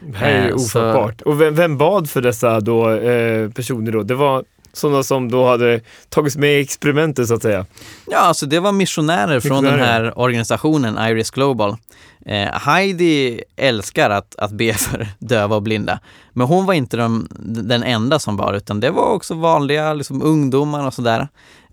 Det 0.00 0.18
här 0.18 0.30
är 0.30 0.48
Eh, 0.48 0.54
ofattbart. 0.54 1.22
Och 1.22 1.40
vem, 1.40 1.54
vem 1.54 1.78
bad 1.78 2.10
för 2.10 2.20
dessa 2.22 2.60
då, 2.60 2.90
eh, 2.90 3.50
personer 3.50 3.92
då? 3.92 4.02
Det 4.02 4.14
var 4.14 4.44
sådana 4.78 5.02
som 5.02 5.30
då 5.30 5.46
hade 5.46 5.80
tagits 6.08 6.36
med 6.36 6.58
i 6.58 6.60
experimentet 6.60 7.28
så 7.28 7.34
att 7.34 7.42
säga. 7.42 7.66
Ja, 8.06 8.18
alltså 8.18 8.46
det 8.46 8.60
var 8.60 8.72
missionärer 8.72 9.40
från 9.40 9.64
den 9.64 9.80
här 9.80 10.18
organisationen 10.18 10.98
Iris 10.98 11.30
Global. 11.30 11.76
Eh, 12.26 12.52
Heidi 12.52 13.42
älskar 13.56 14.10
att, 14.10 14.36
att 14.38 14.52
be 14.52 14.72
för 14.74 15.08
döva 15.18 15.56
och 15.56 15.62
blinda. 15.62 16.00
Men 16.32 16.46
hon 16.46 16.66
var 16.66 16.74
inte 16.74 16.96
de, 16.96 17.28
den 17.40 17.82
enda 17.82 18.18
som 18.18 18.36
var, 18.36 18.54
utan 18.54 18.80
det 18.80 18.90
var 18.90 19.06
också 19.06 19.34
vanliga 19.34 19.94
liksom, 19.94 20.22
ungdomar 20.22 20.86
och 20.86 20.94
sådär. 20.94 21.28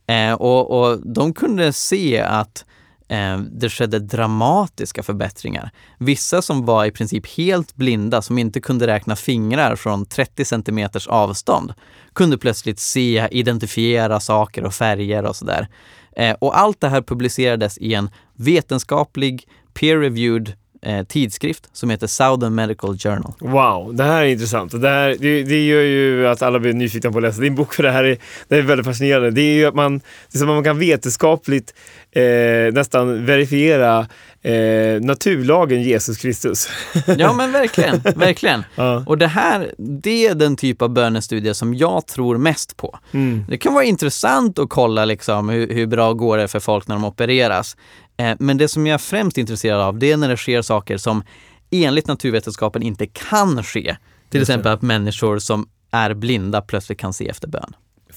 Eh, 0.07 0.33
och, 0.33 0.79
och 0.79 0.99
de 1.03 1.33
kunde 1.33 1.73
se 1.73 2.21
att 2.21 2.65
Eh, 3.07 3.37
det 3.37 3.69
skedde 3.69 3.99
dramatiska 3.99 5.03
förbättringar. 5.03 5.71
Vissa 5.97 6.41
som 6.41 6.65
var 6.65 6.85
i 6.85 6.91
princip 6.91 7.27
helt 7.27 7.75
blinda, 7.75 8.21
som 8.21 8.37
inte 8.37 8.61
kunde 8.61 8.87
räkna 8.87 9.15
fingrar 9.15 9.75
från 9.75 10.05
30 10.05 10.45
centimeters 10.45 11.07
avstånd, 11.07 11.73
kunde 12.13 12.37
plötsligt 12.37 12.79
se, 12.79 13.27
identifiera 13.31 14.19
saker 14.19 14.63
och 14.63 14.73
färger 14.73 15.25
och 15.25 15.35
sådär. 15.35 15.67
Eh, 16.15 16.35
och 16.39 16.59
allt 16.59 16.81
det 16.81 16.89
här 16.89 17.01
publicerades 17.01 17.77
i 17.77 17.93
en 17.93 18.09
vetenskaplig, 18.33 19.47
peer-reviewed 19.73 20.53
eh, 20.85 21.03
tidskrift 21.03 21.69
som 21.73 21.89
heter 21.89 22.07
Southern 22.07 22.55
Medical 22.55 22.97
Journal. 22.97 23.33
Wow, 23.39 23.95
det 23.95 24.03
här 24.03 24.23
är 24.23 24.27
intressant. 24.27 24.81
Det, 24.81 24.89
här, 24.89 25.15
det, 25.19 25.43
det 25.43 25.65
gör 25.65 25.81
ju 25.81 26.27
att 26.27 26.41
alla 26.41 26.59
blir 26.59 26.73
nyfikna 26.73 27.11
på 27.11 27.17
att 27.17 27.23
läsa 27.23 27.41
din 27.41 27.55
bok 27.55 27.73
för 27.73 27.83
det 27.83 27.91
här 27.91 28.03
är, 28.03 28.17
det 28.47 28.57
är 28.57 28.61
väldigt 28.61 28.85
fascinerande. 28.85 29.31
Det 29.31 29.41
är 29.41 29.55
ju 29.55 29.65
att 29.65 29.75
man, 29.75 29.97
det 30.31 30.37
är 30.37 30.37
som 30.37 30.47
man 30.47 30.63
kan 30.63 30.79
vetenskapligt 30.79 31.73
eh, 32.11 32.73
nästan 32.73 33.25
verifiera 33.25 34.07
eh, 34.41 35.01
naturlagen 35.01 35.81
Jesus 35.81 36.17
Kristus. 36.17 36.69
Ja 37.17 37.33
men 37.33 37.51
verkligen, 37.51 37.99
verkligen. 38.15 38.63
Ja. 38.75 39.03
Och 39.07 39.17
det 39.17 39.27
här, 39.27 39.73
det 39.77 40.27
är 40.27 40.35
den 40.35 40.55
typ 40.55 40.81
av 40.81 40.89
bönestudier 40.89 41.53
som 41.53 41.73
jag 41.73 42.07
tror 42.07 42.37
mest 42.37 42.77
på. 42.77 42.99
Mm. 43.11 43.45
Det 43.49 43.57
kan 43.57 43.73
vara 43.73 43.83
intressant 43.83 44.59
att 44.59 44.69
kolla 44.69 45.05
liksom 45.05 45.49
hur, 45.49 45.73
hur 45.73 45.87
bra 45.87 46.13
går 46.13 46.37
det 46.37 46.47
för 46.47 46.59
folk 46.59 46.87
när 46.87 46.95
de 46.95 47.05
opereras. 47.05 47.77
Eh, 48.17 48.35
men 48.39 48.57
det 48.57 48.67
som 48.67 48.87
jag 48.87 48.93
är 48.93 48.97
främst 48.97 49.37
intresserad 49.37 49.81
av, 49.81 49.99
det 49.99 50.11
är 50.11 50.17
när 50.17 50.29
det 50.29 50.37
sker 50.37 50.61
saker 50.61 50.97
som 50.97 51.23
enligt 51.71 52.07
naturvetenskapen 52.07 52.83
inte 52.83 53.07
kan 53.07 53.63
ske. 53.63 53.97
Till 54.29 54.41
exempel 54.41 54.71
att 54.71 54.81
människor 54.81 55.39
som 55.39 55.69
är 55.91 56.13
blinda 56.13 56.61
plötsligt 56.61 56.99
kan 56.99 57.13
se 57.13 57.29
efter 57.29 57.47
bön. 57.47 57.75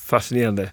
Fascinerande. 0.09 0.71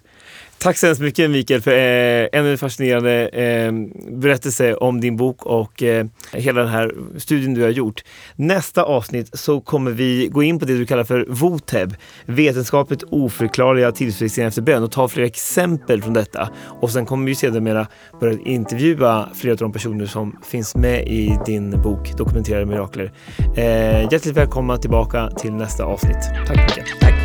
Tack 0.58 0.78
så 0.78 0.86
hemskt 0.86 1.02
mycket 1.02 1.30
Mikael 1.30 1.62
för 1.62 1.70
eh, 1.70 2.28
ännu 2.32 2.52
en 2.52 2.58
fascinerande 2.58 3.28
eh, 3.28 3.72
berättelse 4.10 4.74
om 4.74 5.00
din 5.00 5.16
bok 5.16 5.46
och 5.46 5.82
eh, 5.82 6.06
hela 6.32 6.60
den 6.60 6.70
här 6.70 6.94
studien 7.16 7.54
du 7.54 7.62
har 7.62 7.68
gjort. 7.68 8.04
Nästa 8.36 8.82
avsnitt 8.82 9.30
så 9.32 9.60
kommer 9.60 9.90
vi 9.90 10.28
gå 10.32 10.42
in 10.42 10.58
på 10.58 10.64
det 10.64 10.78
du 10.78 10.86
kallar 10.86 11.04
för 11.04 11.26
VOTEB, 11.28 11.94
vetenskapligt 12.24 13.02
oförklarliga 13.02 13.92
tillfrisknande 13.92 14.48
efter 14.48 14.62
bön 14.62 14.82
och 14.82 14.92
ta 14.92 15.08
flera 15.08 15.26
exempel 15.26 16.02
från 16.02 16.12
detta. 16.12 16.48
Och 16.80 16.90
sen 16.90 17.06
kommer 17.06 17.26
vi 17.26 17.34
sedermera 17.34 17.86
börja 18.20 18.38
intervjua 18.44 19.28
flera 19.34 19.52
av 19.52 19.58
de 19.58 19.72
personer 19.72 20.06
som 20.06 20.36
finns 20.50 20.76
med 20.76 21.08
i 21.08 21.38
din 21.46 21.82
bok 21.82 22.12
Dokumenterade 22.16 22.66
mirakler. 22.66 23.12
Eh, 23.56 24.12
hjärtligt 24.12 24.36
välkomna 24.36 24.78
tillbaka 24.78 25.30
till 25.30 25.52
nästa 25.52 25.84
avsnitt. 25.84 26.22
Tack 26.46 26.56
Mikael. 26.56 26.86
Tack. 27.00 27.15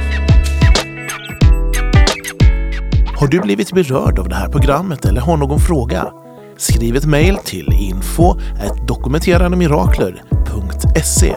Har 3.22 3.28
du 3.28 3.40
blivit 3.40 3.72
berörd 3.72 4.20
av 4.20 4.30
det 4.30 4.36
här 4.36 4.50
programmet 4.50 5.06
eller 5.06 5.22
har 5.22 5.38
någon 5.38 5.60
fråga? 5.60 6.14
Skriv 6.58 6.96
ett 6.96 7.06
mejl 7.06 7.38
till 7.38 7.74
info 7.74 8.36
dokumenterandemirakler.se 8.88 11.36